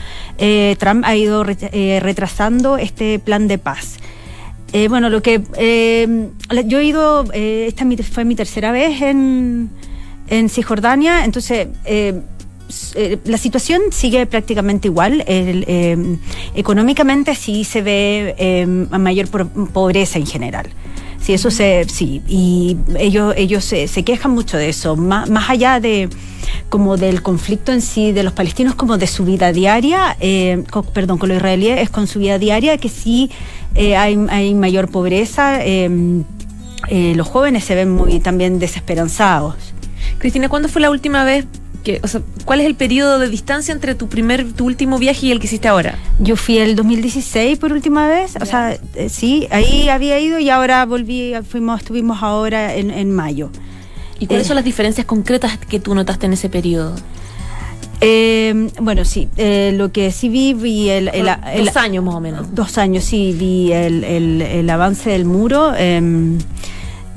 Trump 0.78 1.02
ha 1.06 1.16
ido 1.16 1.44
retrasando 1.44 2.76
este 2.76 3.18
plan 3.18 3.48
de 3.48 3.56
paz. 3.56 3.96
Eh, 4.74 4.88
bueno, 4.88 5.08
lo 5.08 5.22
que 5.22 5.40
eh, 5.56 6.28
yo 6.66 6.80
he 6.80 6.84
ido, 6.84 7.24
eh, 7.32 7.66
esta 7.68 7.86
fue 8.10 8.24
mi 8.24 8.34
tercera 8.34 8.72
vez 8.72 9.02
en, 9.02 9.70
en 10.26 10.48
Cisjordania, 10.48 11.24
entonces 11.24 11.68
la 13.24 13.38
situación 13.38 13.82
sigue 13.92 14.26
prácticamente 14.26 14.88
igual. 14.88 15.24
económicamente 16.56 17.36
sí 17.36 17.62
se 17.62 17.82
ve 17.82 18.66
mayor 18.90 19.28
pobreza 19.28 20.18
en 20.18 20.26
general. 20.26 20.66
Sí, 21.24 21.32
eso 21.32 21.50
se, 21.50 21.86
sí, 21.88 22.20
y 22.28 22.76
ellos, 22.98 23.32
ellos 23.38 23.64
se, 23.64 23.88
quejan 24.04 24.32
mucho 24.32 24.58
de 24.58 24.68
eso, 24.68 24.94
más, 24.94 25.30
más, 25.30 25.48
allá 25.48 25.80
de 25.80 26.10
como 26.68 26.98
del 26.98 27.22
conflicto 27.22 27.72
en 27.72 27.80
sí 27.80 28.12
de 28.12 28.22
los 28.22 28.34
palestinos, 28.34 28.74
como 28.74 28.98
de 28.98 29.06
su 29.06 29.24
vida 29.24 29.50
diaria, 29.50 30.18
perdón, 30.92 31.16
con 31.16 31.30
los 31.30 31.38
israelíes 31.38 31.80
es 31.80 31.88
con 31.88 32.08
su 32.08 32.18
vida 32.18 32.38
diaria 32.38 32.76
que 32.76 32.90
sí 32.90 33.30
eh, 33.74 33.96
hay, 33.96 34.54
mayor 34.54 34.90
pobreza, 34.90 35.64
em, 35.64 36.24
eh, 36.88 37.14
los 37.16 37.26
jóvenes 37.26 37.64
se 37.64 37.74
ven 37.74 37.90
muy 37.90 38.20
también 38.20 38.58
desesperanzados. 38.58 39.54
Cristina, 40.18 40.50
¿cuándo 40.50 40.68
fue 40.68 40.82
la 40.82 40.90
última 40.90 41.24
vez 41.24 41.46
que, 41.84 42.00
o 42.02 42.08
sea, 42.08 42.22
cuál 42.44 42.60
es 42.60 42.66
el 42.66 42.74
periodo 42.74 43.18
de 43.20 43.28
distancia 43.28 43.72
entre 43.72 43.94
tu 43.94 44.08
primer, 44.08 44.52
tu 44.52 44.64
último 44.64 44.98
viaje 44.98 45.26
y 45.26 45.30
el 45.30 45.38
que 45.38 45.46
hiciste 45.46 45.68
ahora? 45.68 45.96
Yo 46.18 46.34
fui 46.34 46.58
el 46.58 46.74
2016 46.74 47.58
por 47.58 47.72
última 47.72 48.08
vez, 48.08 48.34
o 48.40 48.46
sea, 48.46 48.76
eh, 48.94 49.08
sí, 49.08 49.46
ahí 49.50 49.88
había 49.88 50.18
ido 50.18 50.40
y 50.40 50.50
ahora 50.50 50.84
volví, 50.86 51.34
fuimos, 51.48 51.80
estuvimos 51.80 52.22
ahora 52.22 52.74
en, 52.74 53.10
mayo. 53.12 53.50
¿Y 54.18 54.26
cuáles 54.26 54.46
son 54.46 54.56
las 54.56 54.64
diferencias 54.64 55.06
concretas 55.06 55.58
que 55.58 55.78
tú 55.78 55.94
notaste 55.94 56.26
en 56.26 56.32
ese 56.32 56.48
periodo? 56.48 56.96
Eh, 58.00 58.70
bueno, 58.80 59.04
sí, 59.04 59.28
eh, 59.36 59.72
lo 59.76 59.92
que 59.92 60.10
sí 60.10 60.28
vi, 60.28 60.54
vi 60.54 60.88
el, 60.88 61.10
Dos 61.58 61.76
años 61.76 62.04
más 62.04 62.14
o 62.14 62.20
menos. 62.20 62.54
Dos 62.54 62.78
años, 62.78 63.04
sí, 63.04 63.34
vi 63.38 63.72
el, 63.72 64.68
avance 64.70 65.10
del 65.10 65.24
muro. 65.24 65.74
Em, 65.76 66.38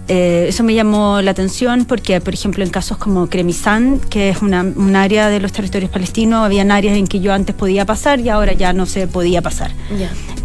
eh, 0.07 0.45
eso 0.49 0.63
me 0.63 0.73
llamó 0.73 1.21
la 1.21 1.31
atención 1.31 1.85
porque, 1.85 2.21
por 2.21 2.33
ejemplo, 2.33 2.63
en 2.63 2.69
casos 2.69 2.97
como 2.97 3.27
Cremizán, 3.27 3.99
que 3.99 4.29
es 4.29 4.41
una, 4.41 4.61
un 4.61 4.95
área 4.95 5.29
de 5.29 5.39
los 5.39 5.51
territorios 5.51 5.91
palestinos, 5.91 6.45
habían 6.45 6.71
áreas 6.71 6.97
en 6.97 7.07
que 7.07 7.19
yo 7.19 7.33
antes 7.33 7.55
podía 7.55 7.85
pasar 7.85 8.19
y 8.19 8.29
ahora 8.29 8.53
ya 8.53 8.73
no 8.73 8.85
se 8.85 9.07
podía 9.07 9.41
pasar. 9.41 9.71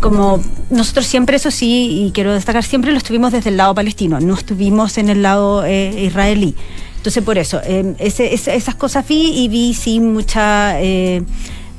Como 0.01 0.42
nosotros 0.70 1.07
siempre, 1.07 1.37
eso 1.37 1.51
sí, 1.51 2.07
y 2.07 2.11
quiero 2.12 2.33
destacar, 2.33 2.64
siempre 2.64 2.90
lo 2.90 2.98
estuvimos 2.98 3.33
desde 3.33 3.51
el 3.51 3.57
lado 3.57 3.75
palestino, 3.75 4.18
no 4.20 4.35
estuvimos 4.35 4.98
en 4.98 5.09
el 5.09 5.22
lado 5.22 5.64
eh, 5.64 6.05
israelí. 6.07 6.57
Entonces, 7.03 7.25
por 7.25 7.37
eso, 7.37 7.61
eh, 7.64 7.96
esas 7.98 8.77
cosas 8.77 9.07
vi 9.09 9.42
y 9.42 9.48
vi 9.48 9.75
sí 9.75 9.98
mucha... 9.98 10.81
Eh, 10.81 11.22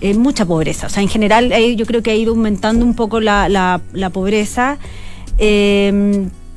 eh, 0.01 0.13
mucha 0.15 0.45
pobreza. 0.45 0.87
O 0.87 0.89
sea, 0.89 1.01
en 1.01 1.07
general 1.07 1.53
yo 1.77 1.85
creo 1.85 2.03
que 2.03 2.11
ha 2.11 2.15
ido 2.15 2.33
aumentando 2.33 2.83
un 2.83 2.93
poco 2.93 3.21
la, 3.21 3.47
la, 3.47 4.09
pobreza. 4.09 4.77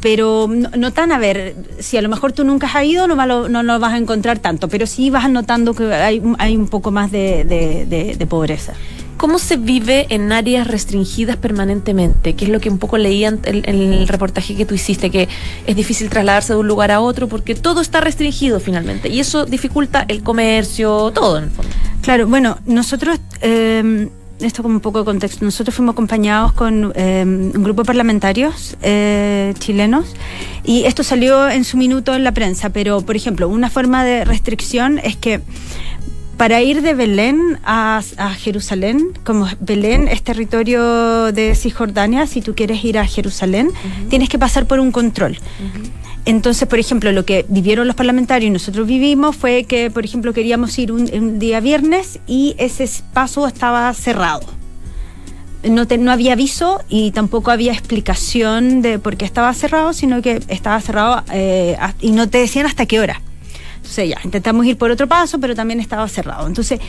Pero 0.01 0.49
no, 0.49 0.93
tan, 0.93 1.13
a 1.13 1.19
ver, 1.19 1.55
si 1.79 1.97
a 1.97 2.03
lo 2.03 2.09
mejor 2.09 2.33
tú 2.33 2.45
nunca 2.45 2.67
has 2.67 2.85
ido, 2.85 3.07
no, 3.09 3.27
lo, 3.27 3.49
no 3.49 3.63
lo 3.63 3.79
vas 3.79 3.95
a 3.95 3.99
encontrar 3.99 4.39
tanto, 4.39 4.69
pero 4.69 4.87
sí 4.87 5.11
vas 5.11 5.29
notando 5.31 5.75
que 5.75 5.93
hay, 5.93 6.23
hay 6.39 6.57
un 6.57 6.69
poco 6.69 6.91
más 6.91 7.11
de, 7.11 7.45
de 7.45 8.27
pobreza. 8.27 8.75
¿Cómo 9.17 9.39
se 9.39 9.57
vive 9.57 10.07
en 10.11 10.31
áreas 10.31 10.67
restringidas 10.67 11.37
permanentemente? 11.37 12.35
Que 12.35 12.45
es 12.45 12.51
lo 12.51 12.61
que 12.61 12.69
un 12.69 12.79
poco 12.79 12.99
leía 12.99 13.29
en, 13.29 13.65
el 13.65 14.09
reportaje 14.09 14.55
que 14.55 14.67
tú 14.67 14.75
hiciste, 14.75 15.11
que 15.11 15.27
es 15.67 15.75
difícil 15.75 16.11
trasladarse 16.11 16.53
de 16.53 16.59
un 16.59 16.69
lugar 16.69 16.91
a 16.91 17.01
otro 17.01 17.27
porque 17.27 17.55
todo 17.55 17.81
está 17.81 18.01
restringido 18.03 18.61
finalmente 18.61 19.09
y 19.09 19.21
eso 19.21 19.47
dificulta 19.47 20.05
el 20.09 20.23
comercio, 20.23 21.13
todo 21.13 21.39
en 21.39 21.45
el 21.45 21.51
fondo. 21.51 21.71
Claro, 22.03 22.27
bueno, 22.27 22.59
nosotros... 22.67 23.19
Eh, 23.41 24.09
esto 24.41 24.63
como 24.63 24.75
un 24.75 24.81
poco 24.81 25.01
de 25.01 25.05
contexto. 25.05 25.45
Nosotros 25.45 25.75
fuimos 25.75 25.95
acompañados 25.95 26.53
con 26.53 26.93
em, 26.95 27.53
un 27.55 27.63
grupo 27.63 27.83
de 27.83 27.87
parlamentarios 27.87 28.77
eh, 28.83 29.55
chilenos 29.59 30.15
y 30.65 30.85
esto 30.85 31.03
salió 31.03 31.49
en 31.49 31.65
su 31.65 31.77
minuto 31.77 32.15
en 32.15 32.25
la 32.25 32.33
prensa, 32.33 32.71
pero 32.71 33.01
por 33.01 33.17
ejemplo, 33.17 33.49
una 33.49 33.71
forma 33.71 34.05
de 34.05 34.25
restricción 34.25 34.99
es 34.99 35.17
que 35.17 35.41
para 36.37 36.61
ir 36.61 36.83
de 36.83 36.93
Belén 36.93 37.59
a, 37.65 38.03
Jerusalén, 38.39 39.13
como 39.25 39.49
Belén 39.61 40.07
es 40.07 40.23
territorio 40.23 41.33
de 41.33 41.55
Cisjordania, 41.55 42.27
si 42.27 42.43
tú 42.43 42.55
quieres 42.55 42.85
ir 42.85 42.99
a 42.99 43.07
Jerusalén, 43.07 43.71
tienes 44.11 44.29
que 44.29 44.39
pasar 44.39 44.67
por 44.67 44.79
un 44.79 44.93
control. 44.93 45.39
Entonces, 46.27 46.67
por 46.67 46.81
ejemplo, 46.81 47.13
lo 47.13 47.25
que 47.25 47.47
vivieron 47.49 47.87
los 47.87 47.95
parlamentarios 47.95 48.49
y 48.49 48.53
nosotros 48.53 48.85
vivimos 48.87 49.37
fue 49.37 49.63
que, 49.63 49.93
por 49.93 50.05
ejemplo, 50.05 50.33
queríamos 50.35 50.77
ir 50.77 50.91
un, 50.91 51.39
día 51.39 51.61
viernes 51.61 52.19
y 52.27 52.57
ese 52.59 52.91
paso 53.13 53.47
estaba 53.47 53.95
cerrado. 53.95 54.41
No, 55.63 55.85
no 55.85 56.11
había 56.11 56.33
aviso 56.33 56.81
y 56.89 57.13
tampoco 57.13 57.53
había 57.53 57.73
explicación 57.73 58.83
de 58.83 58.99
por 58.99 59.17
qué 59.17 59.25
estaba 59.25 59.55
cerrado, 59.55 59.93
sino 59.93 60.21
que 60.21 60.43
estaba 60.49 60.81
cerrado 60.81 61.23
eh, 61.33 61.79
y 62.01 62.11
no 62.11 62.29
te 62.29 62.39
decían 62.39 62.67
hasta 62.67 62.87
qué 62.87 62.99
hora. 62.99 63.23
Entonces 63.77 64.09
ya, 64.09 64.19
intentamos 64.25 64.67
ir 64.67 64.77
por 64.77 64.91
otro 64.91 65.07
paso, 65.07 65.39
pero 65.39 65.55
también 65.55 65.79
estaba 65.79 66.09
cerrado. 66.09 66.49
Entonces, 66.49 66.81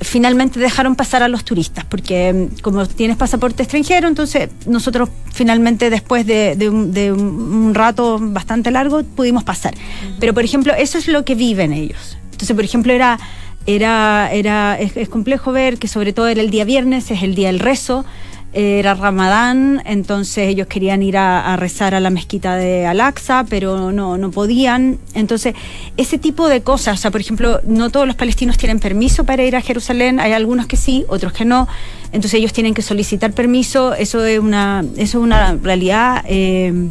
finalmente 0.00 0.60
dejaron 0.60 0.94
pasar 0.94 1.22
a 1.22 1.28
los 1.28 1.44
turistas, 1.44 1.84
porque 1.84 2.32
mm, 2.32 2.60
como 2.60 2.86
tienes 2.86 3.16
pasaporte 3.16 3.62
extranjero, 3.62 4.08
entonces 4.08 4.50
nosotros 4.66 5.08
finalmente 5.32 5.90
después 5.90 6.26
de, 6.26 6.56
un, 6.70 7.74
rato 7.74 8.18
bastante 8.20 8.70
largo 8.70 9.02
pudimos 9.02 9.44
pasar. 9.44 9.74
Pero 10.20 10.34
por 10.34 10.44
ejemplo, 10.44 10.72
eso 10.74 10.98
es 10.98 11.08
lo 11.08 11.24
que 11.24 11.34
viven 11.34 11.72
ellos. 11.72 12.18
Entonces, 12.32 12.54
por 12.54 12.64
ejemplo, 12.64 12.92
era, 12.92 13.18
era, 13.66 14.30
era, 14.32 14.78
es 14.78 15.08
complejo 15.08 15.52
ver 15.52 15.78
que 15.78 15.88
sobre 15.88 16.12
todo 16.12 16.28
era 16.28 16.40
el 16.40 16.50
día 16.50 16.64
viernes, 16.64 17.10
es 17.10 17.22
el 17.22 17.34
día 17.34 17.48
del 17.48 17.60
rezo, 17.60 18.04
era 18.52 18.94
Ramadán, 18.94 19.82
entonces 19.84 20.48
ellos 20.48 20.66
querían 20.66 21.02
ir 21.02 21.18
a, 21.18 21.56
rezar 21.56 21.94
a 21.94 22.00
la 22.00 22.10
mezquita 22.10 22.56
de 22.56 22.86
Al-Aqsa, 22.86 23.44
pero 23.48 23.92
no, 23.92 24.16
no 24.16 24.30
podían. 24.30 24.98
Entonces, 25.14 25.54
ese 25.96 26.16
tipo 26.16 26.48
de 26.48 26.62
cosas, 26.62 26.98
o 26.98 27.02
sea, 27.02 27.10
por 27.10 27.20
ejemplo, 27.20 27.60
no 27.66 27.90
todos 27.90 28.06
los 28.06 28.16
palestinos 28.16 28.56
tienen 28.56 28.80
permiso 28.80 29.24
para 29.24 29.44
ir 29.44 29.56
a 29.56 29.60
Jerusalén, 29.60 30.20
hay 30.20 30.32
algunos 30.32 30.66
que 30.66 30.76
sí, 30.76 31.04
otros 31.08 31.32
que 31.32 31.44
no. 31.44 31.68
Entonces 32.12 32.34
ellos 32.34 32.52
tienen 32.52 32.72
que 32.72 32.82
solicitar 32.82 33.32
permiso, 33.32 33.94
eso 33.94 34.24
es 34.24 34.38
una, 34.38 34.84
eso 34.96 35.18
es 35.18 35.24
una 35.24 35.54
realidad. 35.54 36.24
Eh, 36.26 36.90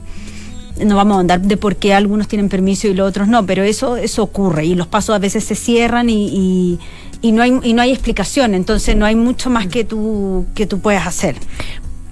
no 0.84 0.98
vamos 0.98 1.18
a 1.18 1.20
andar 1.22 1.42
de 1.42 1.58
por 1.58 1.78
qué 1.78 1.94
algunos 1.94 2.28
tienen 2.28 2.50
permiso 2.50 2.88
y 2.88 2.94
los 2.94 3.08
otros 3.08 3.28
no, 3.28 3.46
pero 3.46 3.64
eso, 3.64 3.96
eso 3.96 4.24
ocurre 4.24 4.66
y 4.66 4.76
los 4.76 4.88
pasos 4.88 5.16
a 5.16 5.20
veces 5.20 5.44
se 5.46 5.56
cierran 5.56 6.10
y 6.10 6.26
y 6.28 6.80
no 7.24 7.42
hay, 7.42 7.60
y 7.64 7.74
no 7.74 7.82
hay 7.82 7.92
explicación, 7.92 8.54
entonces 8.54 8.96
no 8.96 9.06
hay 9.06 9.16
mucho 9.16 9.50
más 9.50 9.68
que 9.68 9.84
tú, 9.84 10.46
que 10.56 10.66
tú 10.66 10.80
puedas 10.80 11.08
hacer. 11.08 11.36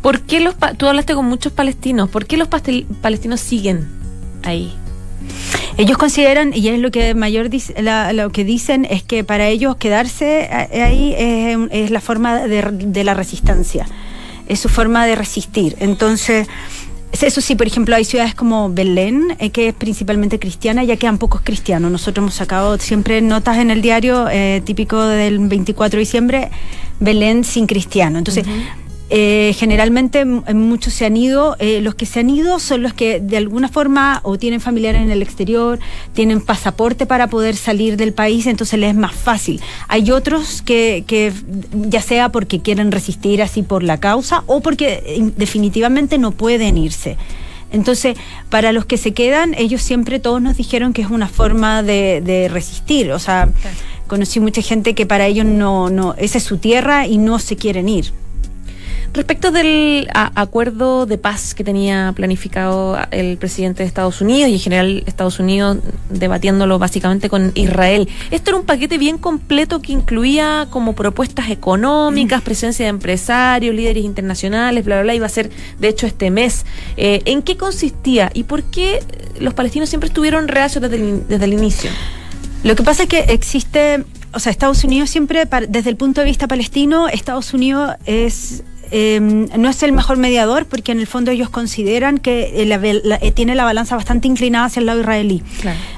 ¿Por 0.01 0.21
qué 0.21 0.39
los, 0.39 0.55
tú 0.77 0.87
hablaste 0.87 1.13
con 1.15 1.25
muchos 1.25 1.53
palestinos, 1.53 2.09
¿por 2.09 2.25
qué 2.25 2.37
los 2.37 2.47
palestinos 2.47 3.39
siguen 3.39 3.87
ahí? 4.43 4.73
Ellos 5.77 5.97
consideran, 5.97 6.51
y 6.53 6.67
es 6.67 6.79
lo 6.79 6.91
que 6.91 7.15
mayor 7.15 7.49
lo 8.13 8.29
que 8.31 8.43
dicen, 8.43 8.85
es 8.85 9.01
que 9.01 9.23
para 9.23 9.47
ellos 9.47 9.75
quedarse 9.77 10.47
ahí 10.51 11.15
es, 11.17 11.89
la 11.89 12.01
forma 12.01 12.47
de, 12.47 12.61
de, 12.61 13.03
la 13.03 13.13
resistencia, 13.13 13.87
es 14.47 14.59
su 14.59 14.69
forma 14.69 15.05
de 15.05 15.15
resistir. 15.15 15.75
Entonces, 15.79 16.47
eso 17.21 17.41
sí, 17.41 17.55
por 17.55 17.67
ejemplo, 17.67 17.95
hay 17.95 18.05
ciudades 18.05 18.33
como 18.33 18.69
Belén, 18.69 19.35
eh, 19.39 19.51
que 19.51 19.67
es 19.67 19.73
principalmente 19.75 20.39
cristiana, 20.39 20.83
ya 20.83 20.97
quedan 20.97 21.19
pocos 21.19 21.41
cristianos. 21.41 21.91
Nosotros 21.91 22.23
hemos 22.23 22.33
sacado 22.33 22.77
siempre 22.79 23.21
notas 23.21 23.57
en 23.57 23.69
el 23.69 23.81
diario, 23.83 24.27
eh, 24.31 24.61
típico 24.65 24.99
del 25.05 25.37
24 25.39 25.97
de 25.97 25.99
diciembre, 25.99 26.49
Belén 26.99 27.43
sin 27.43 27.67
cristiano. 27.67 28.17
Entonces, 28.17 28.45
eh, 29.15 29.53
generalmente 29.55 30.25
muchos 30.25 30.91
se 30.91 31.05
han 31.05 31.15
ido, 31.15 31.55
eh, 31.59 31.81
los 31.81 31.93
que 31.93 32.07
se 32.07 32.21
han 32.21 32.31
ido 32.31 32.57
son 32.57 32.81
los 32.81 32.95
que 32.95 33.19
de 33.19 33.37
alguna 33.37 33.69
forma 33.69 34.21
o 34.23 34.39
tienen 34.39 34.59
familiares 34.59 35.03
en 35.03 35.11
el 35.11 35.21
exterior, 35.21 35.77
tienen 36.13 36.41
pasaporte 36.41 37.05
para 37.05 37.27
poder 37.27 37.55
salir 37.55 37.95
del 37.95 38.13
país, 38.13 38.47
entonces 38.47 38.79
les 38.79 38.89
es 38.89 38.95
más 38.95 39.13
fácil. 39.13 39.61
Hay 39.87 40.09
otros 40.09 40.63
que, 40.63 41.03
que 41.05 41.31
ya 41.73 42.01
sea 42.01 42.29
porque 42.29 42.61
quieren 42.61 42.91
resistir 42.91 43.43
así 43.43 43.61
por 43.61 43.83
la 43.83 43.99
causa 43.99 44.43
o 44.47 44.61
porque 44.61 45.03
eh, 45.05 45.31
definitivamente 45.37 46.17
no 46.17 46.31
pueden 46.31 46.75
irse. 46.79 47.15
Entonces, 47.71 48.17
para 48.49 48.71
los 48.71 48.85
que 48.85 48.97
se 48.97 49.13
quedan, 49.13 49.53
ellos 49.59 49.83
siempre 49.83 50.17
todos 50.17 50.41
nos 50.41 50.57
dijeron 50.57 50.91
que 50.91 51.03
es 51.03 51.11
una 51.11 51.27
forma 51.27 51.83
de, 51.83 52.21
de 52.25 52.47
resistir. 52.47 53.11
O 53.11 53.19
sea, 53.19 53.49
conocí 54.07 54.39
mucha 54.39 54.63
gente 54.63 54.95
que 54.95 55.05
para 55.05 55.27
ellos 55.27 55.45
no, 55.45 55.91
no, 55.91 56.15
esa 56.17 56.39
es 56.39 56.43
su 56.43 56.57
tierra 56.57 57.05
y 57.05 57.19
no 57.19 57.37
se 57.37 57.57
quieren 57.57 57.89
ir. 57.89 58.11
Respecto 59.13 59.51
del 59.51 60.07
acuerdo 60.13 61.05
de 61.05 61.19
paz 61.19 61.53
que 61.53 61.63
tenía 61.63 62.13
planificado 62.15 62.97
el 63.11 63.37
presidente 63.37 63.83
de 63.83 63.87
Estados 63.87 64.21
Unidos 64.21 64.49
y 64.49 64.53
en 64.53 64.59
general 64.59 65.03
Estados 65.05 65.39
Unidos 65.39 65.77
debatiéndolo 66.09 66.79
básicamente 66.79 67.29
con 67.29 67.51
Israel, 67.53 68.09
esto 68.31 68.49
era 68.49 68.59
un 68.59 68.65
paquete 68.65 68.97
bien 68.97 69.19
completo 69.19 69.83
que 69.83 69.93
incluía 69.93 70.65
como 70.71 70.95
propuestas 70.95 71.51
económicas, 71.51 72.41
mm. 72.41 72.43
presencia 72.43 72.85
de 72.85 72.89
empresarios, 72.89 73.75
líderes 73.75 74.03
internacionales, 74.03 74.83
bla, 74.83 74.95
bla, 74.95 75.03
bla, 75.03 75.13
iba 75.13 75.27
a 75.27 75.29
ser 75.29 75.51
de 75.77 75.89
hecho 75.89 76.07
este 76.07 76.31
mes. 76.31 76.65
Eh, 76.97 77.21
¿En 77.25 77.43
qué 77.43 77.55
consistía 77.55 78.31
y 78.33 78.45
por 78.45 78.63
qué 78.63 78.99
los 79.39 79.53
palestinos 79.53 79.89
siempre 79.89 80.07
estuvieron 80.07 80.47
reacios 80.47 80.81
desde 80.81 80.95
el, 80.95 81.27
desde 81.27 81.45
el 81.45 81.53
inicio? 81.53 81.91
Lo 82.63 82.75
que 82.75 82.81
pasa 82.81 83.03
es 83.03 83.09
que 83.09 83.19
existe 83.19 84.05
o 84.33 84.39
sea, 84.39 84.51
Estados 84.51 84.83
Unidos 84.83 85.11
siempre, 85.11 85.47
desde 85.69 85.91
el 85.91 85.95
punto 85.95 86.21
de 86.21 86.25
vista 86.25 86.47
palestino, 86.47 87.07
Estados 87.07 87.53
Unidos 87.53 87.91
es 88.07 88.63
Em, 88.95 89.47
no 89.57 89.69
es 89.69 89.81
el 89.81 89.91
mejor 89.91 90.17
mediador 90.17 90.67
porque 90.67 90.91
en 90.91 90.99
el 90.99 91.07
fondo 91.07 91.31
ellos 91.31 91.49
consideran 91.49 92.19
que 92.19 92.61
eh, 92.61 93.17
eh, 93.21 93.31
tiene 93.31 93.55
la 93.55 93.63
balanza 93.63 93.95
bastante 93.95 94.27
inclinada 94.27 94.65
hacia 94.65 94.81
el 94.81 94.85
lado 94.85 94.99
israelí. 94.99 95.41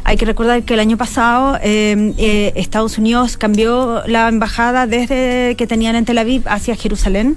Hay 0.05 0.15
que 0.15 0.23
recordar 0.23 0.63
que 0.63 0.75
el 0.75 0.79
año 0.79 0.95
pasado 0.95 1.59
em, 1.61 2.13
eh, 2.17 2.53
Estados 2.55 2.97
Unidos 2.97 3.35
cambió 3.35 4.01
la 4.07 4.29
embajada 4.29 4.87
desde 4.87 5.55
que 5.57 5.67
tenían 5.67 5.97
en 5.97 6.05
Tel 6.05 6.19
Aviv 6.19 6.43
hacia 6.45 6.77
Jerusalén. 6.77 7.35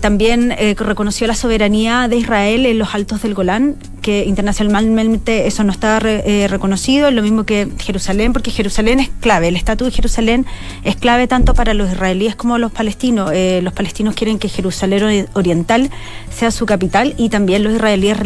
también 0.00 0.54
reconoció 0.76 1.26
la 1.26 1.34
soberanía 1.34 2.06
de 2.06 2.16
Israel 2.16 2.66
en 2.66 2.78
los 2.78 2.94
altos 2.94 3.22
del 3.22 3.34
Golán, 3.34 3.76
que 4.02 4.24
internacionalmente 4.24 5.46
eso 5.46 5.64
no 5.64 5.72
está 5.72 5.98
reconocido, 6.00 7.10
lo 7.10 7.22
mismo 7.22 7.44
que 7.44 7.68
Jerusalén, 7.78 8.32
porque 8.32 8.50
Jerusalén 8.50 9.00
es 9.00 9.08
clave, 9.20 9.48
el 9.48 9.56
estatus 9.56 9.88
de 9.88 9.92
Jerusalén 9.92 10.44
es 10.84 10.96
clave 10.96 11.26
tanto 11.28 11.54
para 11.54 11.72
los 11.72 11.90
israelíes 11.90 12.36
como 12.36 12.58
los 12.58 12.72
palestinos. 12.72 13.32
los 13.62 13.72
palestinos 13.72 14.14
quieren 14.14 14.38
que 14.38 14.48
Jerusalén 14.48 15.28
Oriental 15.34 15.90
sea 16.30 16.50
su 16.50 16.66
capital 16.66 17.14
y 17.16 17.28
también 17.28 17.62
los 17.62 17.72
israelíes 17.74 18.18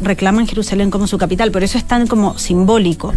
reclaman 0.00 0.46
Jerusalén 0.46 0.90
como 0.90 1.06
su 1.06 1.18
capital, 1.18 1.50
por 1.50 1.64
eso 1.64 1.76
es 1.76 1.84
tan 1.84 2.06
como 2.06 2.38
simbólico. 2.38 3.12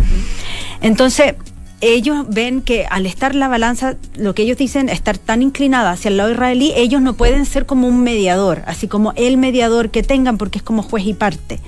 Entonces, 0.82 1.36
ellos 1.84 2.26
ven 2.30 2.62
que 2.62 2.86
al 2.90 3.06
estar 3.06 3.36
la 3.36 3.48
balanza, 3.48 3.96
lo 4.16 4.34
que 4.34 4.44
ellos 4.44 4.58
dicen, 4.58 4.90
estar 4.90 5.18
tan 5.18 5.42
inclinada 5.42 5.92
hacia 5.92 6.10
el 6.10 6.18
lado 6.18 6.32
israelí, 6.32 6.74
ellos 6.76 7.02
no 7.02 7.14
pueden 7.14 7.46
ser 7.46 7.66
como 7.66 7.88
un 7.88 8.04
mediador, 8.04 8.64
así 8.66 8.88
como 8.88 9.14
el 9.16 9.38
mediador 9.38 9.90
que 9.90 10.04
tengan, 10.04 10.38
porque 10.38 10.60
es 10.60 10.64
como 10.64 10.84
juez 10.84 11.06
y 11.06 11.14
parte. 11.14 11.60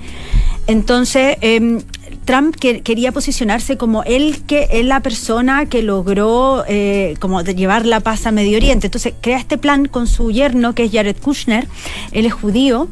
Entonces, 0.66 1.36
eh, 1.42 1.80
Trump 2.26 2.56
quería 2.56 3.12
posicionarse 3.12 3.76
como 3.76 4.02
él 4.02 4.42
que 4.46 4.68
es 4.72 4.84
la 4.84 5.00
persona 5.00 5.66
que 5.66 5.82
logró 5.82 6.64
eh, 6.66 7.14
como 7.20 7.40
llevar 7.42 7.86
la 7.86 8.00
paz 8.00 8.26
a 8.26 8.32
Medio 8.32 8.56
Oriente. 8.56 8.88
Entonces 8.88 9.14
crea 9.20 9.38
este 9.38 9.58
plan 9.58 9.86
con 9.86 10.08
su 10.08 10.32
yerno 10.32 10.74
que 10.74 10.84
es 10.84 10.92
Jared 10.92 11.16
Kushner, 11.16 11.68
él 12.10 12.26
es 12.26 12.32
judío. 12.32 12.88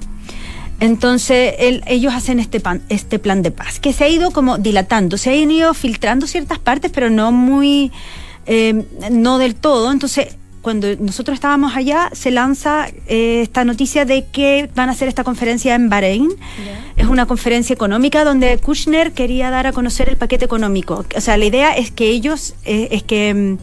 Entonces 0.84 1.54
ellos 1.58 2.12
hacen 2.12 2.40
este, 2.40 2.62
este 2.90 3.18
plan 3.18 3.42
de 3.42 3.50
paz 3.50 3.80
que 3.80 3.92
se 3.92 4.04
ha 4.04 4.08
ido 4.08 4.30
como 4.32 4.58
dilatando, 4.58 5.16
se 5.16 5.42
han 5.42 5.50
ido 5.50 5.72
filtrando 5.72 6.26
ciertas 6.26 6.58
partes, 6.58 6.90
pero 6.92 7.08
no 7.08 7.32
muy, 7.32 7.90
eh, 8.46 8.84
no 9.10 9.38
del 9.38 9.54
todo. 9.54 9.90
Entonces 9.90 10.36
cuando 10.60 10.88
nosotros 10.96 11.34
estábamos 11.34 11.76
allá, 11.76 12.10
se 12.12 12.30
lanza 12.30 12.86
eh, 13.06 13.42
esta 13.42 13.64
noticia 13.64 14.06
de 14.06 14.24
que 14.24 14.70
van 14.74 14.88
a 14.88 14.92
hacer 14.92 15.08
esta 15.08 15.22
conferencia 15.22 15.74
en 15.74 15.90
Bahrein. 15.90 16.30
Es 16.96 17.06
una 17.06 17.26
conferencia 17.26 17.74
económica 17.74 18.24
donde 18.24 18.56
Kushner 18.58 19.12
quería 19.12 19.50
dar 19.50 19.66
a 19.66 19.72
conocer 19.72 20.08
el 20.08 20.16
paquete 20.16 20.46
económico. 20.46 21.04
O 21.14 21.20
sea, 21.20 21.36
la 21.36 21.44
idea 21.44 21.76
es 21.76 21.90
que 21.90 22.08
ellos, 22.08 22.54
eh, 22.64 22.88
es 22.92 23.02
que 23.02 23.34
mm, 23.34 23.58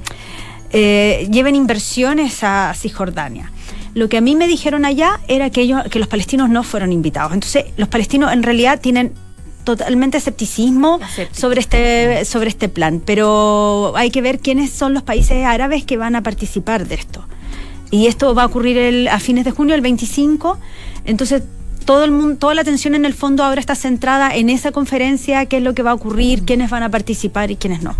eh, 0.73 1.27
lleven 1.31 1.55
inversiones 1.55 2.43
a 2.43 2.71
Cisjordania. 2.75 3.51
Lo 3.93 4.09
que 4.09 4.17
a 4.17 4.21
mí 4.21 4.35
me 4.35 4.47
dijeron 4.47 4.85
allá 4.85 5.19
era 5.27 5.49
que 5.49 5.61
ellos, 5.61 5.83
que 5.89 5.99
los 5.99 6.07
palestinos 6.07 6.49
no 6.49 6.63
fueron 6.63 6.91
invitados. 6.93 7.33
Entonces, 7.33 7.65
los 7.77 7.89
palestinos 7.89 8.31
en 8.31 8.43
realidad 8.43 8.79
tienen 8.79 9.13
totalmente 9.63 10.17
escepticismo 10.17 10.99
sobre 11.31 11.61
este, 11.61 12.25
sobre 12.25 12.49
este 12.49 12.69
plan, 12.69 13.01
pero 13.05 13.93
hay 13.95 14.09
que 14.09 14.21
ver 14.21 14.39
quiénes 14.39 14.71
son 14.71 14.93
los 14.93 15.03
países 15.03 15.45
árabes 15.45 15.83
que 15.83 15.97
van 15.97 16.15
a 16.15 16.23
participar 16.23 16.87
de 16.87 16.95
esto. 16.95 17.25
Y 17.91 18.07
esto 18.07 18.33
va 18.33 18.43
a 18.43 18.45
ocurrir 18.45 18.77
el, 18.77 19.07
a 19.07 19.19
fines 19.19 19.45
de 19.45 19.51
junio, 19.51 19.75
el 19.75 19.81
25, 19.81 20.57
entonces 21.05 21.43
todo 21.85 22.05
el 22.05 22.11
mundo, 22.11 22.37
toda 22.37 22.53
la 22.53 22.61
atención 22.61 22.95
en 22.95 23.05
el 23.05 23.13
fondo 23.13 23.43
ahora 23.43 23.59
está 23.59 23.75
centrada 23.75 24.33
en 24.33 24.49
esa 24.49 24.71
conferencia, 24.71 25.45
qué 25.47 25.57
es 25.57 25.63
lo 25.63 25.73
que 25.73 25.83
va 25.83 25.91
a 25.91 25.93
ocurrir, 25.93 26.43
quiénes 26.43 26.69
van 26.69 26.83
a 26.83 26.89
participar 26.89 27.51
y 27.51 27.55
quiénes 27.57 27.81
no. 27.81 27.95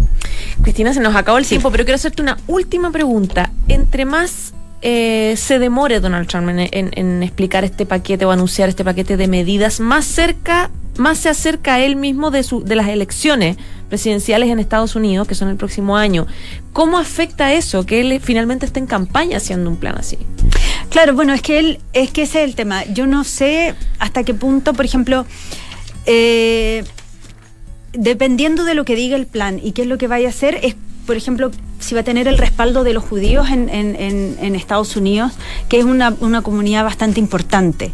Cristina, 0.61 0.93
se 0.93 1.01
nos 1.01 1.15
acabó 1.15 1.37
el 1.37 1.45
tiempo, 1.45 1.71
pero 1.71 1.83
quiero 1.83 1.95
hacerte 1.95 2.21
una 2.21 2.37
última 2.47 2.91
pregunta. 2.91 3.51
Entre 3.67 4.05
más 4.05 4.53
eh, 4.81 5.35
se 5.37 5.59
demore 5.59 5.99
Donald 5.99 6.27
Trump 6.27 6.49
en, 6.49 7.23
explicar 7.23 7.63
este 7.63 7.85
paquete 7.85 8.25
o 8.25 8.31
anunciar 8.31 8.69
este 8.69 8.83
paquete 8.83 9.17
de 9.17 9.27
medidas, 9.27 9.79
más 9.79 10.05
cerca 10.05 10.69
más 10.97 11.19
se 11.19 11.29
acerca 11.29 11.75
a 11.75 11.79
él 11.79 11.95
mismo 11.95 12.31
de 12.31 12.75
las 12.75 12.87
elecciones 12.89 13.57
presidenciales 13.89 14.49
en 14.49 14.59
Estados 14.59 14.95
Unidos, 14.95 15.27
que 15.27 15.35
son 15.35 15.49
el 15.49 15.55
próximo 15.55 15.97
año. 15.97 16.27
¿Cómo 16.73 16.97
afecta 16.97 17.53
eso, 17.53 17.85
que 17.85 18.01
él 18.01 18.19
finalmente 18.21 18.65
esté 18.65 18.79
en 18.79 18.87
campaña 18.87 19.37
haciendo 19.37 19.69
un 19.69 19.77
plan 19.77 19.95
así? 19.97 20.17
Claro, 20.89 21.13
bueno, 21.13 21.33
es 21.33 21.41
que 21.41 21.59
él, 21.59 21.79
es 21.93 22.11
que 22.11 22.23
ese 22.23 22.43
es 22.43 22.49
el 22.49 22.55
tema. 22.55 22.83
Yo 22.85 23.07
no 23.07 23.23
sé 23.23 23.75
hasta 23.99 24.23
qué 24.23 24.33
punto, 24.33 24.73
por 24.73 24.85
ejemplo, 24.85 25.25
eh, 26.05 26.83
dependiendo 27.93 28.63
de 28.63 28.75
lo 28.75 28.85
que 28.85 28.95
diga 28.95 29.15
el 29.15 29.27
plan 29.27 29.59
y 29.61 29.71
qué 29.71 29.83
es 29.83 29.87
lo 29.87 29.97
que 29.97 30.07
vaya 30.07 30.27
a 30.27 30.31
hacer, 30.31 30.59
es, 30.63 30.75
por 31.05 31.15
ejemplo, 31.15 31.51
si 31.81 31.95
va 31.95 32.01
a 32.01 32.03
tener 32.03 32.27
el 32.27 32.37
respaldo 32.37 32.83
de 32.83 32.93
los 32.93 33.03
judíos 33.03 33.49
en, 33.49 33.69
en, 33.69 33.95
en, 33.95 34.55
Estados 34.55 34.95
Unidos, 34.95 35.33
que 35.69 35.79
es 35.79 35.85
una, 35.85 36.15
una 36.19 36.41
comunidad 36.41 36.83
bastante 36.83 37.19
importante. 37.19 37.91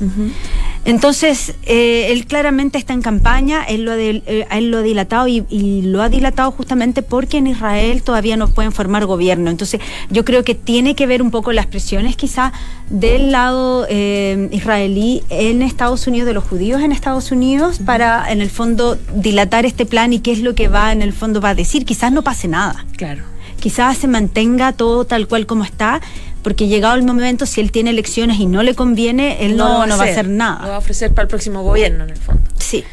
Entonces, 0.85 1.55
eh, 1.63 2.11
él 2.11 2.25
claramente 2.25 2.77
está 2.77 2.93
en 2.93 3.01
campaña, 3.01 3.63
él 3.63 3.83
lo, 3.83 3.93
eh, 3.93 4.47
él 4.49 4.71
lo 4.71 4.77
ha 4.77 4.81
dilatado 4.81 5.27
y, 5.27 5.81
lo 5.81 6.01
ha 6.01 6.09
dilatado 6.09 6.51
justamente 6.51 7.01
porque 7.01 7.37
en 7.37 7.47
Israel 7.47 8.03
todavía 8.03 8.37
no 8.37 8.47
pueden 8.47 8.71
formar 8.71 9.05
gobierno. 9.05 9.49
Entonces, 9.49 9.81
yo 10.09 10.23
creo 10.23 10.43
que 10.43 10.55
tiene 10.55 10.95
que 10.95 11.05
ver 11.05 11.21
un 11.21 11.31
poco 11.31 11.51
las 11.51 11.65
presiones 11.65 12.15
quizá 12.15 12.53
del 12.89 13.31
lado 13.31 13.85
eh, 13.89 14.47
israelí 14.51 15.23
en 15.29 15.61
Estados 15.61 16.07
Unidos, 16.07 16.27
de 16.27 16.33
los 16.33 16.43
judíos 16.43 16.81
en 16.81 16.91
Estados 16.91 17.31
Unidos, 17.31 17.79
para 17.85 18.31
en 18.31 18.41
el 18.41 18.49
fondo 18.49 18.97
dilatar 19.13 19.65
este 19.65 19.85
plan 19.85 20.13
y 20.13 20.19
qué 20.19 20.31
es 20.31 20.39
lo 20.39 20.55
que 20.55 20.67
va 20.67 20.91
en 20.91 21.01
el 21.01 21.13
fondo 21.13 21.41
va 21.41 21.49
a 21.49 21.55
decir. 21.55 21.85
Quizás 21.85 22.11
no 22.11 22.21
pase 22.21 22.47
nada. 22.47 22.85
Claro. 22.95 23.36
Quizás 23.59 23.97
se 23.97 24.07
mantenga 24.07 24.71
todo 24.73 25.05
tal 25.05 25.27
cual 25.27 25.45
como 25.45 25.63
está 25.63 26.01
porque 26.47 26.67
llegado 26.67 26.95
el 26.95 27.03
momento, 27.03 27.45
si 27.45 27.59
él 27.59 27.73
tiene 27.73 27.89
elecciones 27.89 28.39
y 28.39 28.45
no 28.45 28.63
le 28.63 28.73
conviene, 28.73 29.45
él 29.45 29.57
no, 29.57 29.85
no, 29.85 29.97
va, 29.97 30.05
a 30.05 30.07
hacer 30.07 30.29
nada. 30.29 30.61
Lo 30.61 30.69
va 30.69 30.75
a 30.75 30.77
ofrecer 30.77 31.13
para 31.13 31.23
el 31.23 31.27
próximo 31.27 31.61
gobierno, 31.61 32.05
en 32.05 32.11
el 32.11 32.15
fondo. 32.15 32.41
Sí. 32.57 32.85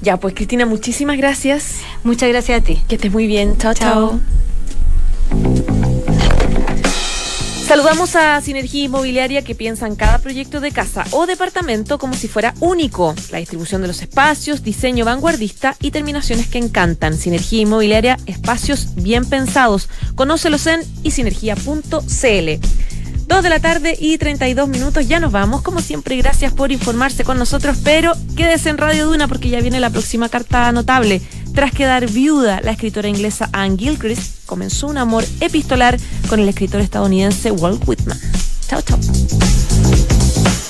Ya, 0.00 0.18
pues 0.18 0.34
Cristina, 0.34 0.66
muchísimas 0.66 1.16
gracias. 1.16 1.80
Muchas 2.04 2.28
gracias 2.28 2.60
a 2.60 2.64
ti. 2.64 2.80
Que 2.88 2.94
estés 2.94 3.10
muy 3.10 3.26
bien. 3.26 3.58
Chao, 3.58 3.74
chao. 3.74 4.20
Saludamos 7.72 8.16
a 8.16 8.38
Sinergia 8.42 8.84
Inmobiliaria 8.84 9.40
que 9.40 9.54
piensa 9.54 9.86
en 9.86 9.96
cada 9.96 10.18
proyecto 10.18 10.60
de 10.60 10.72
casa 10.72 11.04
o 11.10 11.24
departamento 11.24 11.96
como 11.96 12.12
si 12.12 12.28
fuera 12.28 12.52
único. 12.60 13.14
La 13.30 13.38
distribución 13.38 13.80
de 13.80 13.88
los 13.88 14.02
espacios, 14.02 14.62
diseño 14.62 15.06
vanguardista 15.06 15.74
y 15.80 15.90
terminaciones 15.90 16.48
que 16.48 16.58
encantan. 16.58 17.16
Sinergia 17.16 17.62
Inmobiliaria, 17.62 18.18
espacios 18.26 18.94
bien 18.96 19.24
pensados. 19.24 19.88
Conócelos 20.16 20.66
en 20.66 20.82
isinergia.cl. 21.02 22.60
2 23.26 23.42
de 23.42 23.48
la 23.48 23.60
tarde 23.60 23.96
y 23.98 24.18
32 24.18 24.68
minutos, 24.68 25.08
ya 25.08 25.18
nos 25.18 25.32
vamos. 25.32 25.62
Como 25.62 25.80
siempre, 25.80 26.18
gracias 26.18 26.52
por 26.52 26.72
informarse 26.72 27.24
con 27.24 27.38
nosotros, 27.38 27.78
pero 27.82 28.12
quédese 28.36 28.68
en 28.68 28.76
Radio 28.76 29.06
Duna 29.06 29.28
porque 29.28 29.48
ya 29.48 29.62
viene 29.62 29.80
la 29.80 29.88
próxima 29.88 30.28
carta 30.28 30.70
notable. 30.72 31.22
Tras 31.54 31.72
quedar 31.72 32.10
viuda, 32.10 32.60
la 32.62 32.70
escritora 32.72 33.08
inglesa 33.08 33.48
Anne 33.52 33.76
Gilchrist 33.76 34.46
comenzó 34.46 34.86
un 34.86 34.96
amor 34.96 35.24
epistolar 35.40 35.98
con 36.28 36.40
el 36.40 36.48
escritor 36.48 36.80
estadounidense 36.80 37.50
Walt 37.50 37.86
Whitman. 37.86 38.18
Chao, 38.68 38.80
chao. 38.80 38.98